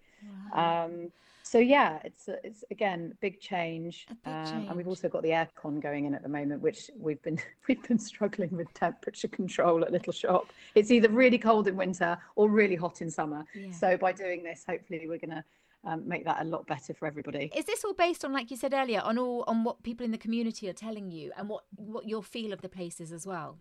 [0.54, 0.86] Wow.
[0.86, 1.12] Um,
[1.44, 5.82] so yeah, it's it's again big change, big um, and we've also got the aircon
[5.82, 7.38] going in at the moment, which we've been
[7.68, 10.46] we've been struggling with temperature control at Littleshop.
[10.74, 13.44] It's either really cold in winter or really hot in summer.
[13.54, 13.72] Yeah.
[13.72, 15.44] So by doing this, hopefully we're going to
[15.84, 17.50] um, make that a lot better for everybody.
[17.56, 20.12] Is this all based on, like you said earlier, on all on what people in
[20.12, 23.26] the community are telling you and what what your feel of the place is as
[23.26, 23.58] well?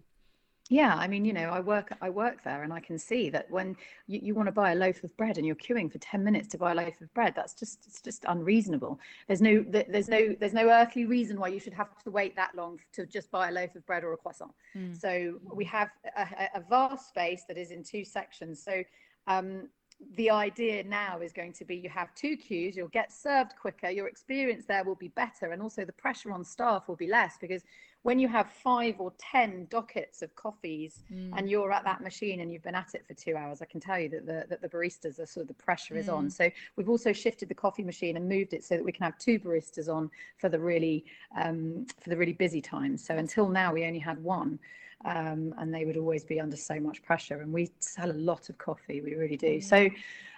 [0.71, 3.51] Yeah, I mean, you know, I work I work there, and I can see that
[3.51, 3.75] when
[4.07, 6.47] you, you want to buy a loaf of bread and you're queuing for ten minutes
[6.47, 8.97] to buy a loaf of bread, that's just it's just unreasonable.
[9.27, 12.55] There's no there's no there's no earthly reason why you should have to wait that
[12.55, 14.53] long to just buy a loaf of bread or a croissant.
[14.73, 14.97] Mm.
[14.97, 18.63] So we have a, a, vast space that is in two sections.
[18.63, 18.81] So
[19.27, 19.67] um,
[20.15, 23.89] the idea now is going to be you have two queues, you'll get served quicker,
[23.89, 27.37] your experience there will be better, and also the pressure on staff will be less
[27.39, 27.63] because
[28.03, 31.31] when you have five or ten dockets of coffees mm.
[31.37, 33.79] and you're at that machine and you've been at it for two hours, I can
[33.79, 35.99] tell you that the that the baristas are sort of the pressure mm.
[35.99, 36.27] is on.
[36.27, 36.31] Mm.
[36.31, 39.17] So we've also shifted the coffee machine and moved it so that we can have
[39.17, 41.05] two baristas on for the really
[41.39, 43.05] um, for the really busy times.
[43.05, 44.59] So until now we only had one.
[45.03, 47.41] Um, and they would always be under so much pressure.
[47.41, 49.57] And we sell a lot of coffee, we really do.
[49.57, 49.63] Mm.
[49.63, 49.89] So,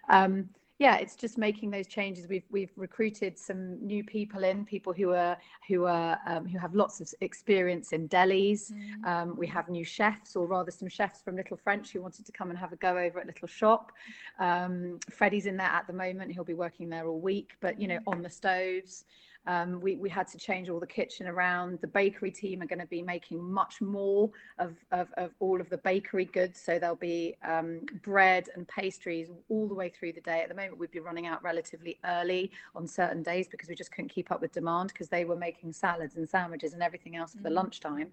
[0.08, 0.48] um,
[0.84, 2.28] yeah, it's just making those changes.
[2.28, 5.38] We've we've recruited some new people in, people who are
[5.70, 8.70] who are um, who have lots of experience in delis.
[8.70, 9.06] Mm.
[9.08, 12.34] Um, we have new chefs, or rather, some chefs from Little French who wanted to
[12.34, 13.92] come and have a go over at Littleshop.
[14.40, 17.88] Um, Freddy's in there at the moment; he'll be working there all week, but you
[17.88, 19.06] know, on the stoves.
[19.46, 21.80] Um, we, we had to change all the kitchen around.
[21.82, 25.70] The bakery team are going to be making much more of, of, of all of
[25.70, 26.62] the bakery goods.
[26.62, 30.42] So there'll be um, bread and pastries all the way through the day.
[30.42, 33.92] At the moment, we'd be running out relatively early on certain days because we just
[33.92, 37.34] couldn't keep up with demand because they were making salads and sandwiches and everything else
[37.34, 37.44] for mm.
[37.44, 38.12] the lunchtime.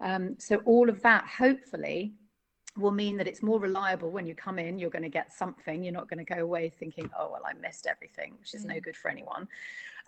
[0.00, 2.12] Um, so all of that, hopefully,
[2.76, 5.82] will mean that it's more reliable when you come in you're going to get something
[5.82, 8.74] you're not going to go away thinking oh well i missed everything which is mm.
[8.74, 9.48] no good for anyone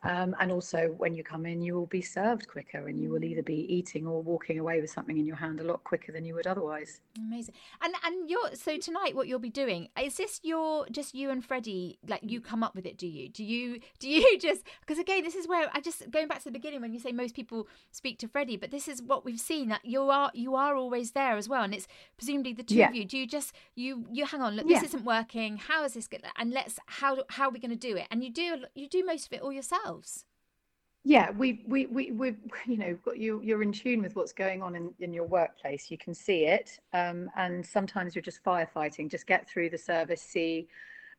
[0.03, 3.23] um, and also, when you come in, you will be served quicker and you will
[3.23, 6.25] either be eating or walking away with something in your hand a lot quicker than
[6.25, 7.01] you would otherwise.
[7.19, 7.55] Amazing.
[7.83, 11.45] And and you're so tonight what you'll be doing is this your just you and
[11.45, 13.29] Freddy like you come up with it do you?
[13.29, 16.45] Do you do you just because again this is where I just going back to
[16.45, 19.41] the beginning when you say most people speak to Freddy but this is what we've
[19.41, 21.87] seen that you are you are always there as well and it's
[22.17, 22.89] presumably the two yeah.
[22.89, 24.85] of you do you just you you hang on look this yeah.
[24.85, 27.97] isn't working how is this good and let's how how are we going to do
[27.97, 29.90] it and you do you do most of it all yourself
[31.05, 32.35] yeah we we we we
[32.67, 35.91] you know you you're in tune with what's going on in in your workplace.
[35.91, 39.11] You can see it um, and sometimes you're just firefighting.
[39.11, 40.69] Just get through the service see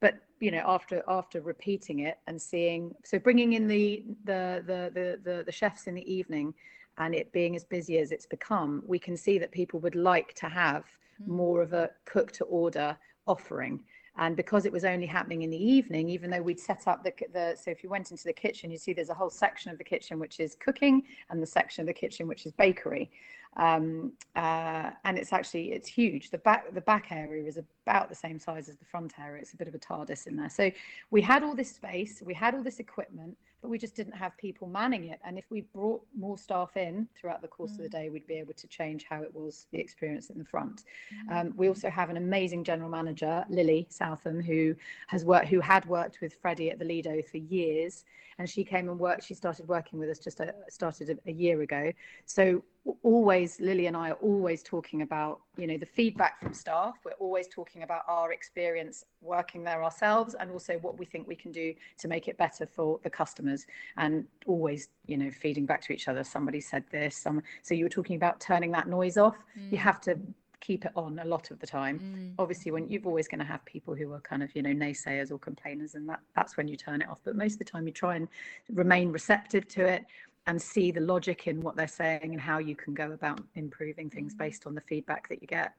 [0.02, 4.92] but you know after after repeating it and seeing so bringing in the the the
[4.94, 6.54] the the, the chefs in the evening
[6.98, 10.34] and it being as busy as it's become we can see that people would like
[10.34, 10.84] to have
[11.22, 11.28] mm.
[11.28, 12.98] more of a cook to order
[13.28, 13.80] offering
[14.22, 17.12] and because it was only happening in the evening, even though we'd set up the,
[17.34, 19.80] the so if you went into the kitchen, you see there's a whole section of
[19.80, 21.02] the kitchen which is cooking
[21.32, 23.10] and the section of the kitchen which is bakery.
[23.58, 26.30] Um, uh, and it's actually it's huge.
[26.30, 29.42] The back the back area is about the same size as the front area.
[29.42, 30.50] It's a bit of a TARDIS in there.
[30.50, 30.72] So
[31.10, 34.36] we had all this space, we had all this equipment, but we just didn't have
[34.38, 35.20] people manning it.
[35.26, 37.80] And if we brought more staff in throughout the course mm.
[37.80, 38.04] of the mm.
[38.04, 40.84] day, we'd be able to change how it was the experience in the front.
[41.30, 41.36] Mm.
[41.36, 44.76] Um, we also have an amazing general manager, Lily Southam, who
[45.08, 48.06] has worked, who had worked with Freddy at the Lido for years,
[48.40, 49.26] and she came and worked.
[49.26, 51.92] She started working with us just a, started a, a year ago.
[52.26, 52.64] So
[53.04, 56.96] always lily and i are always talking about you know the feedback from staff.
[57.06, 61.36] We're always talking about our experience working there ourselves and also what we think we
[61.36, 63.68] can do to make it better for the customers.
[63.98, 66.24] And always you know feeding back to each other.
[66.24, 69.38] Somebody said this some so you were talking about turning that noise off.
[69.58, 69.72] Mm.
[69.72, 70.18] you have to
[70.62, 72.00] keep it on a lot of the time.
[72.00, 72.42] Mm.
[72.42, 75.32] obviously when you're always going to have people who are kind of you know naysayers
[75.32, 77.20] or complainers and that that's when you turn it off.
[77.24, 78.28] But most of the time you try and
[78.74, 80.06] remain receptive to it
[80.48, 84.10] and see the logic in what they're saying and how you can go about improving
[84.10, 84.44] things mm-hmm.
[84.44, 85.74] based on the feedback that you get.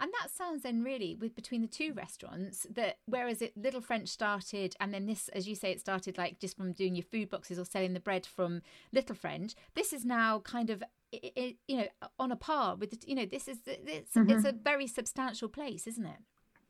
[0.00, 4.08] And that sounds then really with between the two restaurants that whereas it Little French
[4.08, 7.30] started and then this as you say it started like just from doing your food
[7.30, 8.62] boxes or selling the bread from
[8.92, 11.86] Little French this is now kind of you know
[12.18, 14.30] on a par with you know this is it's, mm-hmm.
[14.30, 16.18] it's a very substantial place isn't it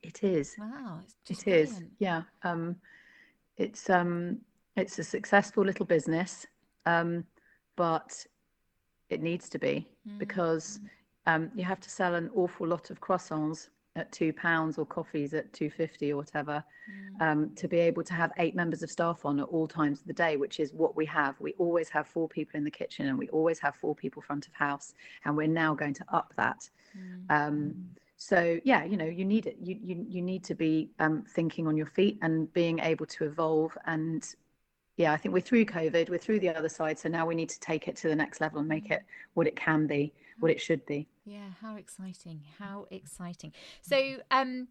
[0.02, 0.54] It is.
[0.58, 1.70] Wow, it's just It is.
[1.70, 1.92] brilliant.
[1.98, 2.22] Yeah.
[2.42, 2.76] Um,
[3.56, 4.38] it's um,
[4.76, 6.46] it's a successful little business,
[6.86, 7.24] um,
[7.84, 8.10] but
[9.14, 9.76] it needs to be
[10.06, 10.18] Mm.
[10.18, 10.66] because
[11.30, 13.60] um, you have to sell an awful lot of croissants
[14.00, 16.58] at two pounds or coffees at two fifty or whatever
[16.90, 17.22] Mm.
[17.26, 20.06] um, to be able to have eight members of staff on at all times of
[20.06, 21.32] the day, which is what we have.
[21.46, 24.44] We always have four people in the kitchen and we always have four people front
[24.48, 24.88] of house,
[25.24, 26.60] and we're now going to up that.
[26.96, 27.30] Mm.
[27.36, 27.56] Um,
[28.16, 29.56] so yeah, you know, you need it.
[29.68, 30.74] You you you need to be
[31.04, 33.72] um, thinking on your feet and being able to evolve.
[33.94, 34.22] And
[34.98, 36.10] yeah, I think we're through COVID.
[36.10, 36.98] We're through the other side.
[36.98, 39.46] So now we need to take it to the next level and make it what
[39.46, 41.06] it can be, what it should be.
[41.24, 42.42] Yeah, how exciting!
[42.58, 43.52] How exciting!
[43.80, 44.66] So, um,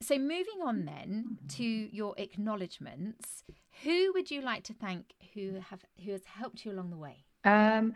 [0.00, 3.42] so moving on then to your acknowledgements,
[3.82, 7.24] who would you like to thank who have who has helped you along the way?
[7.44, 7.92] Um,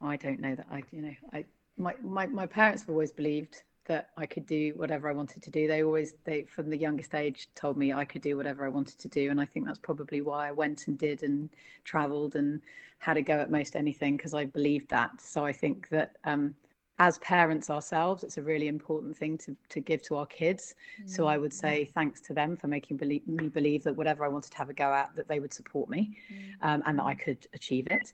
[0.00, 1.44] I don't know that I, you know, I
[1.76, 5.50] my my my parents have always believed that I could do whatever I wanted to
[5.50, 5.66] do.
[5.66, 8.98] They always they from the youngest age told me I could do whatever I wanted
[8.98, 11.48] to do, and I think that's probably why I went and did and
[11.84, 12.60] travelled and
[12.98, 15.20] had a go at most anything because I believed that.
[15.20, 16.54] So I think that um,
[16.98, 20.74] as parents ourselves, it's a really important thing to to give to our kids.
[21.06, 24.28] So I would say thanks to them for making belie- me believe that whatever I
[24.28, 26.16] wanted to have a go at, that they would support me
[26.60, 28.12] um, and that I could achieve it.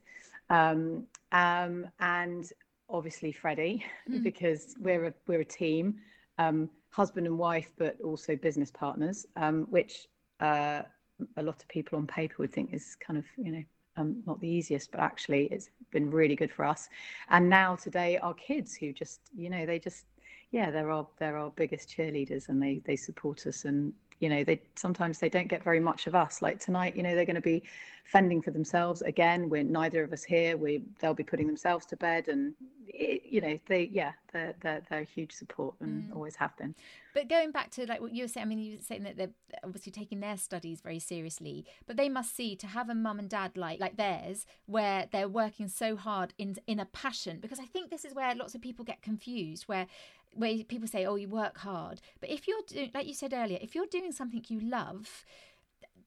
[0.49, 2.51] Um, um, and
[2.89, 4.23] obviously Freddy, Mm.
[4.23, 5.95] because we're a we're a team,
[6.37, 10.07] um, husband and wife, but also business partners, um, which
[10.39, 10.81] uh,
[11.37, 13.63] a lot of people on paper would think is kind of you know
[13.97, 16.87] um, not the easiest, but actually it's been really good for us.
[17.29, 20.05] And now today, our kids who just you know they just
[20.51, 24.43] yeah they're our they're our biggest cheerleaders and they they support us and you know
[24.43, 27.35] they sometimes they don't get very much of us like tonight you know they're going
[27.35, 27.63] to be
[28.05, 31.95] fending for themselves again we're neither of us here we they'll be putting themselves to
[31.97, 32.53] bed and
[32.87, 36.13] it, you know they yeah they're, they're they're a huge support and Mm.
[36.13, 36.73] always have been
[37.13, 39.17] But going back to like what you were saying, I mean, you were saying that
[39.17, 39.31] they're
[39.63, 43.27] obviously taking their studies very seriously, but they must see to have a mum and
[43.29, 47.39] dad like like theirs, where they're working so hard in in a passion.
[47.39, 49.87] Because I think this is where lots of people get confused, where
[50.33, 53.59] where people say, "Oh, you work hard," but if you're doing, like you said earlier,
[53.61, 55.25] if you're doing something you love,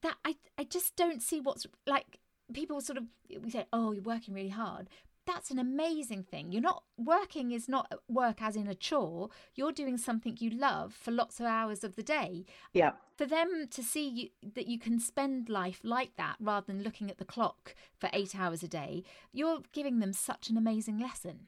[0.01, 2.19] that I I just don't see what's like.
[2.53, 3.05] People sort of
[3.41, 4.89] we say, "Oh, you're working really hard."
[5.25, 6.51] That's an amazing thing.
[6.51, 9.29] You're not working is not work as in a chore.
[9.53, 12.43] You're doing something you love for lots of hours of the day.
[12.73, 16.81] yeah For them to see you, that you can spend life like that rather than
[16.81, 20.97] looking at the clock for eight hours a day, you're giving them such an amazing
[20.99, 21.47] lesson.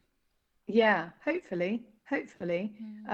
[0.68, 1.84] yeah hopefully
[2.14, 2.64] hopefully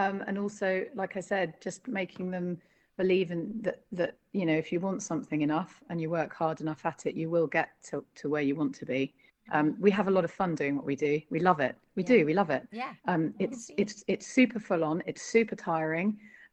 [0.01, 0.69] um, and also
[1.01, 2.47] like i said just making them
[2.97, 6.57] believe in that that you know if you want something enough and you work hard
[6.61, 9.13] enough at it you will get to, to where you want to be.
[9.51, 11.13] Um, we have a lot of fun doing what we do.
[11.35, 11.75] We love it.
[11.95, 12.13] We Yeah.
[12.13, 12.63] do we love it.
[12.81, 12.93] Yeah.
[13.11, 15.01] um, it's it's it's super full on.
[15.09, 16.09] It's super tiring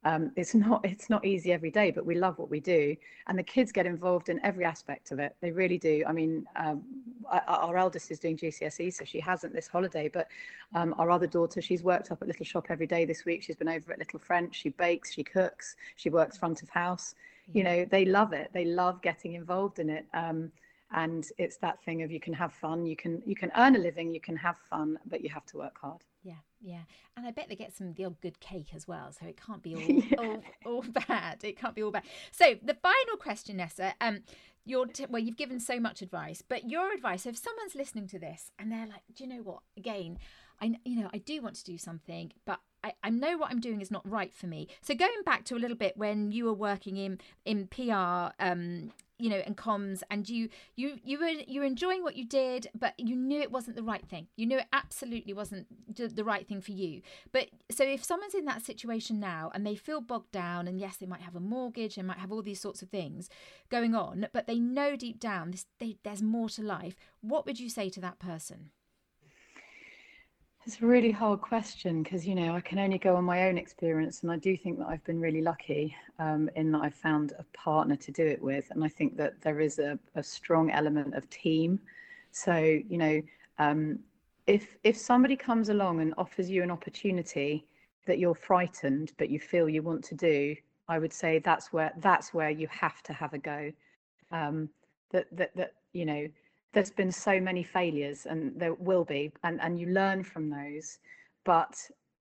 [0.07, 2.97] um, it's not it's not easy every day but we love what we do.
[3.27, 5.35] And the kids get involved in every aspect of it.
[5.41, 6.05] They really do.
[6.07, 6.85] I mean um,
[7.29, 10.29] our, our eldest is doing gcse so she hasn't this holiday but
[10.75, 13.43] um, our other daughter she's worked up at Littleshop every day this week.
[13.43, 14.55] She's been over at little french.
[14.55, 17.17] She bakes she cooks she works front of house.
[17.53, 18.51] You know they love it.
[18.53, 20.07] They love getting involved in it.
[20.15, 20.53] Um,
[20.93, 23.79] and it's that thing of you can have fun you can you can earn a
[23.79, 26.01] living you can have fun but you have to work hard
[26.61, 26.81] Yeah,
[27.17, 29.63] and I bet they get some the odd good cake as well, so it can't
[29.63, 30.17] be all Yeah.
[30.19, 31.45] all, all bad.
[31.45, 32.05] It can't be all bad.
[32.33, 34.21] So the final question, Nessa, um,
[34.65, 37.23] you're t- well, you've given so much advice, but your advice.
[37.23, 39.61] So if someone's listening to this and they're like, do you know what?
[39.77, 40.19] Again,
[40.61, 43.61] I you know I do want to do something, but I, I know what I'm
[43.61, 44.69] doing is not right for me.
[44.81, 48.93] So going back to a little bit when you were working in in PR, um,
[49.19, 52.69] you know, and comms, and you you you were you were enjoying what you did,
[52.79, 54.29] but you knew it wasn't the right thing.
[54.37, 57.03] You knew it absolutely wasn't the right thing for you.
[57.33, 60.97] But so if someone's in that situation now and they feel bogged down, and yes,
[60.97, 63.29] they might have a mortgage, they might have all these sorts of things
[63.69, 66.95] going on, but they know deep down this they, there's more to life.
[67.21, 68.71] What would you say to that person?
[70.67, 73.57] It's a really hard question because, you know, I can only go on my own
[73.57, 74.25] experience.
[74.25, 77.45] And I do think that I've been really lucky um, in that I've found a
[77.57, 78.69] partner to do it with.
[78.73, 81.79] And I think that there is a, a strong element of team.
[82.33, 83.23] So, you know,
[83.61, 84.01] um,
[84.49, 87.65] if if somebody comes along and offers you an opportunity
[88.07, 90.57] that you're frightened but you feel you want to do,
[90.89, 93.71] I would say that's where that's where you have to have a go.
[94.33, 94.69] Um,
[95.13, 96.27] that that that you know
[96.77, 100.99] there's been so many failures and there will be and and you learn from those.
[101.43, 101.75] But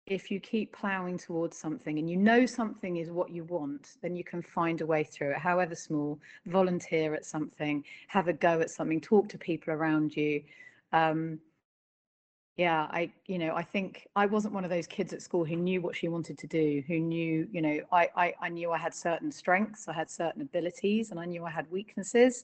[0.07, 4.15] if you keep plowing towards something and you know something is what you want then
[4.15, 6.17] you can find a way through it however small.
[6.47, 10.41] Volunteer at something have a go at something talk to people around you.
[10.91, 11.39] Um,
[12.57, 15.55] yeah i you know i think i wasn't one of those kids at school who
[15.55, 18.77] knew what she wanted to do who knew you know i i, I knew i
[18.77, 22.43] had certain strengths i had certain abilities and i knew i had weaknesses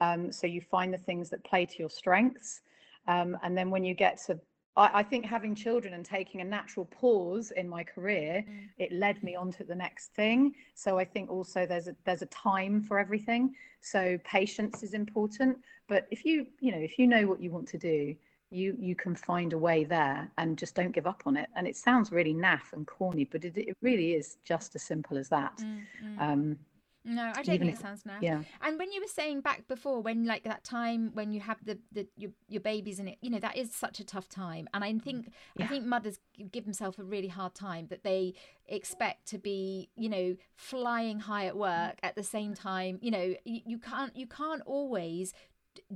[0.00, 2.60] um, so you find the things that play to your strengths.
[3.06, 4.38] Um, and then when you get to
[4.78, 8.68] I, I, think having children and taking a natural pause in my career mm.
[8.78, 10.54] it led me on to the next thing.
[10.74, 13.54] So i think also there's a there's a time for everything.
[13.80, 15.58] So patience is important.
[15.88, 18.14] But if you you know if you know what you want to do
[18.50, 21.48] you you can find a way there and just don't give up on it.
[21.56, 25.18] And it sounds really naff and corny but it, it really is just as simple
[25.18, 25.56] as that.
[25.58, 26.20] Mm, mm.
[26.20, 26.58] Um,
[27.04, 28.20] no, I don't think it sounds naff.
[28.20, 28.42] Yeah.
[28.60, 31.78] And when you were saying back before, when like that time when you have the,
[31.92, 34.68] the your, your babies in it, you know, that is such a tough time.
[34.74, 35.64] And I think yeah.
[35.64, 36.18] I think mothers
[36.52, 38.34] give themselves a really hard time that they
[38.66, 42.98] expect to be, you know, flying high at work at the same time.
[43.00, 45.32] You know, you, you can't you can't always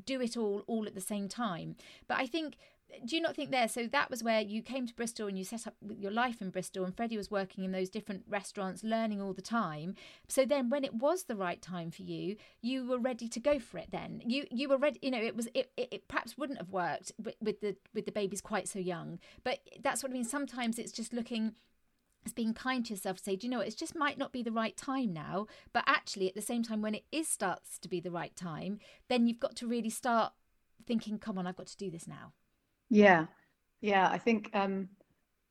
[0.07, 1.76] do it all all at the same time.
[2.09, 2.57] But I think
[3.05, 5.45] do you not think there so that was where you came to bristol and you
[5.45, 9.20] set up your life in bristol and freddy was working in those different restaurants learning
[9.20, 9.95] all the time
[10.28, 13.59] so then when it was the right time for you you were ready to go
[13.59, 16.36] for it then you you were ready you know it was it, it, it perhaps
[16.36, 20.11] wouldn't have worked with, with the with the babies quite so young but that's what
[20.11, 21.55] i mean sometimes it's just looking
[22.24, 24.45] it's being kind to yourself say, do you know what, it just might not be
[24.45, 25.47] the right time now.
[25.72, 28.78] But actually, at the same time, when it is starts to be the right time,
[29.09, 30.32] then you've got to really start
[30.86, 32.32] thinking, come on, I've got to do this now.
[32.93, 33.26] Yeah.
[33.80, 34.11] Yeah.
[34.11, 34.86] I think um,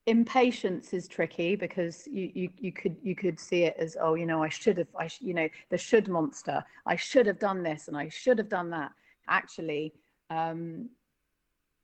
[0.05, 4.27] impatience is tricky because you, you, you could you could see it as, oh, you
[4.27, 6.63] know, I should have, I, you know, the should monster.
[6.85, 8.91] I should have done this and I should have done that.
[9.27, 9.91] Actually,
[10.29, 10.89] um,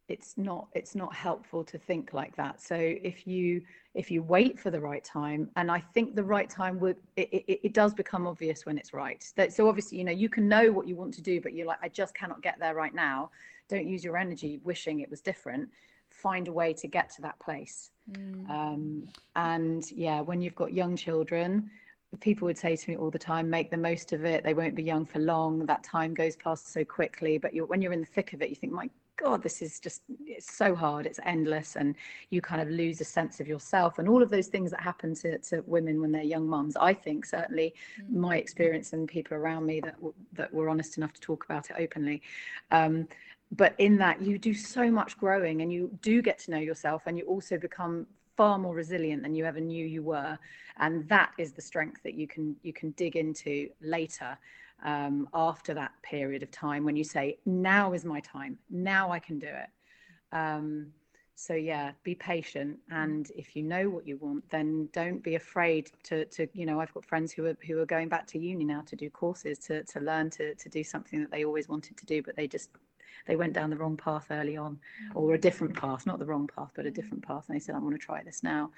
[0.09, 2.61] it's not it's not helpful to think like that.
[2.61, 3.61] So if you
[3.93, 7.29] if you wait for the right time and i think the right time would it,
[7.31, 9.21] it, it does become obvious when it's right.
[9.49, 11.79] So obviously you know you can know what you want to do but you're like
[11.81, 13.31] i just cannot get there right now.
[13.69, 15.69] Don't use your energy wishing it was different.
[16.09, 17.91] Find a way to get to that place.
[18.09, 18.49] Mm.
[18.49, 21.69] um, and yeah when you've got young children
[22.21, 24.41] people would say to me all the time make the most of it.
[24.41, 25.65] They won't be young for long.
[25.65, 27.37] That time goes past so quickly.
[27.37, 29.79] But you're, when you're in the thick of it you think my God, this is
[29.79, 31.95] just, it's so hard, it's endless, and
[32.29, 33.99] you kind of lose a sense of yourself.
[33.99, 36.93] And all of those things that happen to, to women when they're young mums, I
[36.93, 38.21] think certainly mm-hmm.
[38.21, 39.95] my experience and people around me that,
[40.33, 42.21] that were honest enough to talk about it openly.
[42.71, 43.07] Um,
[43.51, 47.03] but in that, you do so much growing and you do get to know yourself,
[47.05, 48.05] and you also become
[48.35, 50.37] far more resilient than you ever knew you were
[50.79, 54.37] and that is the strength that you can you can dig into later
[54.83, 59.19] um, after that period of time when you say, now is my time, now I
[59.19, 59.69] can do it.
[60.35, 60.87] Um,
[61.39, 65.91] so yeah, be patient, and if you know what you want, then don't be afraid
[66.05, 66.79] to to you know.
[66.79, 69.59] I've got friends who are who are going back to uni now to do courses
[69.59, 72.47] to to learn to to do something that they always wanted to do, but they
[72.47, 72.71] just
[73.27, 74.79] they went down the wrong path early on,
[75.13, 77.75] or a different path, not the wrong path, but a different path, and they said,
[77.75, 78.71] I want to try this now.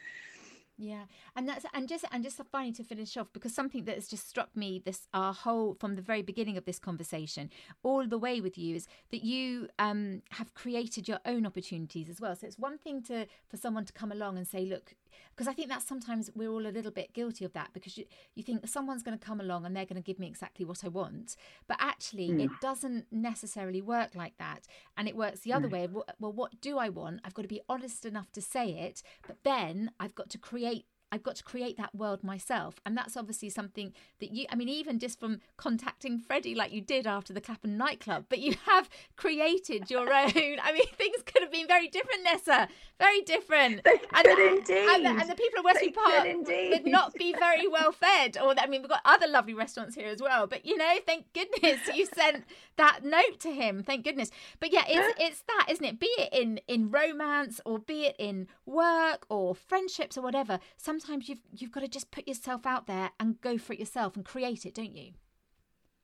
[0.81, 1.03] Yeah,
[1.35, 4.29] and that's and just and just finally to finish off because something that has just
[4.29, 7.49] struck me this our whole from the very beginning of this conversation
[7.83, 12.21] all the way with you is that you um, have created your own opportunities as
[12.21, 12.33] well.
[12.33, 14.95] So it's one thing to for someone to come along and say, look,
[15.35, 18.05] because I think that sometimes we're all a little bit guilty of that because you,
[18.35, 20.83] you think someone's going to come along and they're going to give me exactly what
[20.83, 21.35] I want.
[21.67, 22.43] But actually, mm.
[22.43, 24.67] it doesn't necessarily work like that.
[24.97, 25.71] And it works the other mm.
[25.71, 25.87] way.
[26.19, 27.21] Well, what do I want?
[27.23, 30.68] I've got to be honest enough to say it, but then I've got to create
[30.69, 32.79] create I've got to create that world myself.
[32.85, 36.81] And that's obviously something that you, I mean, even just from contacting Freddy like you
[36.81, 40.31] did after the Clapham nightclub, but you have created your own.
[40.35, 42.67] I mean, things could have been very different, Nessa.
[42.99, 43.83] Very different.
[43.83, 44.89] They and, could indeed.
[44.89, 46.71] And the, and the people of Westbury Park indeed.
[46.71, 48.37] would not be very well fed.
[48.37, 50.47] Or, I mean, we've got other lovely restaurants here as well.
[50.47, 52.45] But, you know, thank goodness you sent
[52.77, 53.83] that note to him.
[53.83, 54.31] Thank goodness.
[54.59, 55.99] But yeah, it's, it's that, isn't it?
[55.99, 60.59] Be it in, in romance or be it in work or friendships or whatever.
[60.77, 63.79] Some sometimes you've you've got to just put yourself out there and go for it
[63.79, 65.13] yourself and create it, don't you?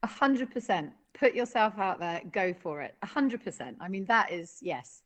[0.04, 0.92] A hundred percent.
[1.14, 2.96] Put yourself out there, go for it.
[3.02, 3.78] A hundred percent.
[3.80, 5.02] I mean, that is yes.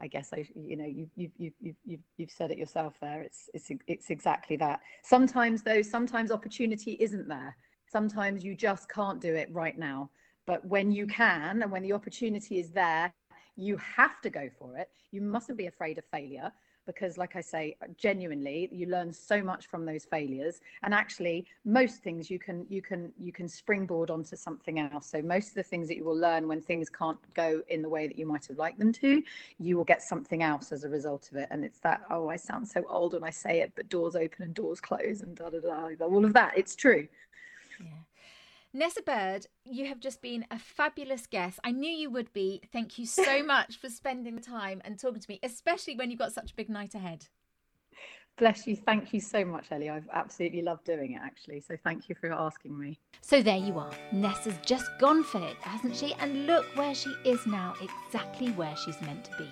[0.00, 3.22] I guess I, you know, you you you you you've, you've said it yourself there.
[3.22, 4.80] It's it's it's exactly that.
[5.04, 7.56] Sometimes though, sometimes opportunity isn't there.
[7.90, 10.10] Sometimes you just can't do it right now.
[10.46, 13.12] But when you can, and when the opportunity is there,
[13.56, 14.88] you have to go for it.
[15.10, 16.52] You mustn't be afraid of failure
[16.88, 20.60] because like i say genuinely you learn so much from those failures.
[20.82, 25.06] And actually most things you can you can you can springboard onto something else.
[25.06, 27.88] So most of the things that you will learn when things can't go in the
[27.88, 29.22] way that you might have liked them to
[29.58, 31.48] you will get something else as a result of it.
[31.50, 34.42] And it's that oh i sound so old when i say it but doors open
[34.42, 36.56] and doors close and da da da all of that.
[36.56, 37.06] It's true.
[37.80, 38.17] Yeah
[38.74, 41.58] Nessa Bird, you have just been a fabulous guest.
[41.64, 42.60] I knew you would be.
[42.70, 46.18] Thank you so much for spending the time and talking to me, especially when you've
[46.18, 47.26] got such a big night ahead.
[48.36, 48.76] Bless you.
[48.76, 49.88] Thank you so much, Ellie.
[49.88, 51.60] I've absolutely loved doing it, actually.
[51.60, 53.00] So thank you for asking me.
[53.22, 53.90] So there you are.
[54.12, 56.14] Nessa's just gone for it, hasn't she?
[56.20, 59.48] And look where she is now, exactly where she's meant to be.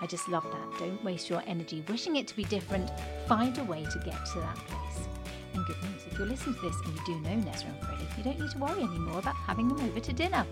[0.00, 0.78] I just love that.
[0.78, 2.90] Don't waste your energy wishing it to be different.
[3.26, 5.09] Find a way to get to that place.
[5.54, 8.06] And good news, if you're listening to this and you do know Nessa and Freddy,
[8.16, 10.46] you don't need to worry anymore about having them over to dinner.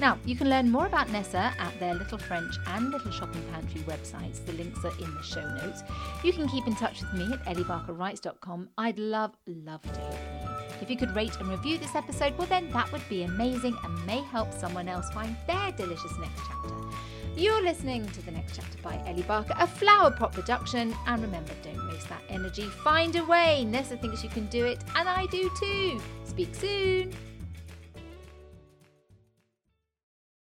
[0.00, 3.80] Now, you can learn more about Nessa at their Little French and Littleshop and Pantry
[3.82, 4.44] websites.
[4.44, 5.82] The links are in the show notes.
[6.22, 8.68] You can keep in touch with me at elliebarkerwrites.com.
[8.78, 10.54] I'd love, love to hear from you.
[10.80, 14.06] If you could rate and review this episode, well, then that would be amazing and
[14.06, 17.13] may help someone else find their delicious next chapter.
[17.36, 20.94] You're listening to The Next Chapter by Ellie Barker, a flower pot production.
[21.08, 22.62] And remember, don't waste that energy.
[22.62, 23.64] Find a way.
[23.64, 26.00] Nessa thinks you can do it, and I do too.
[26.24, 27.12] Speak soon.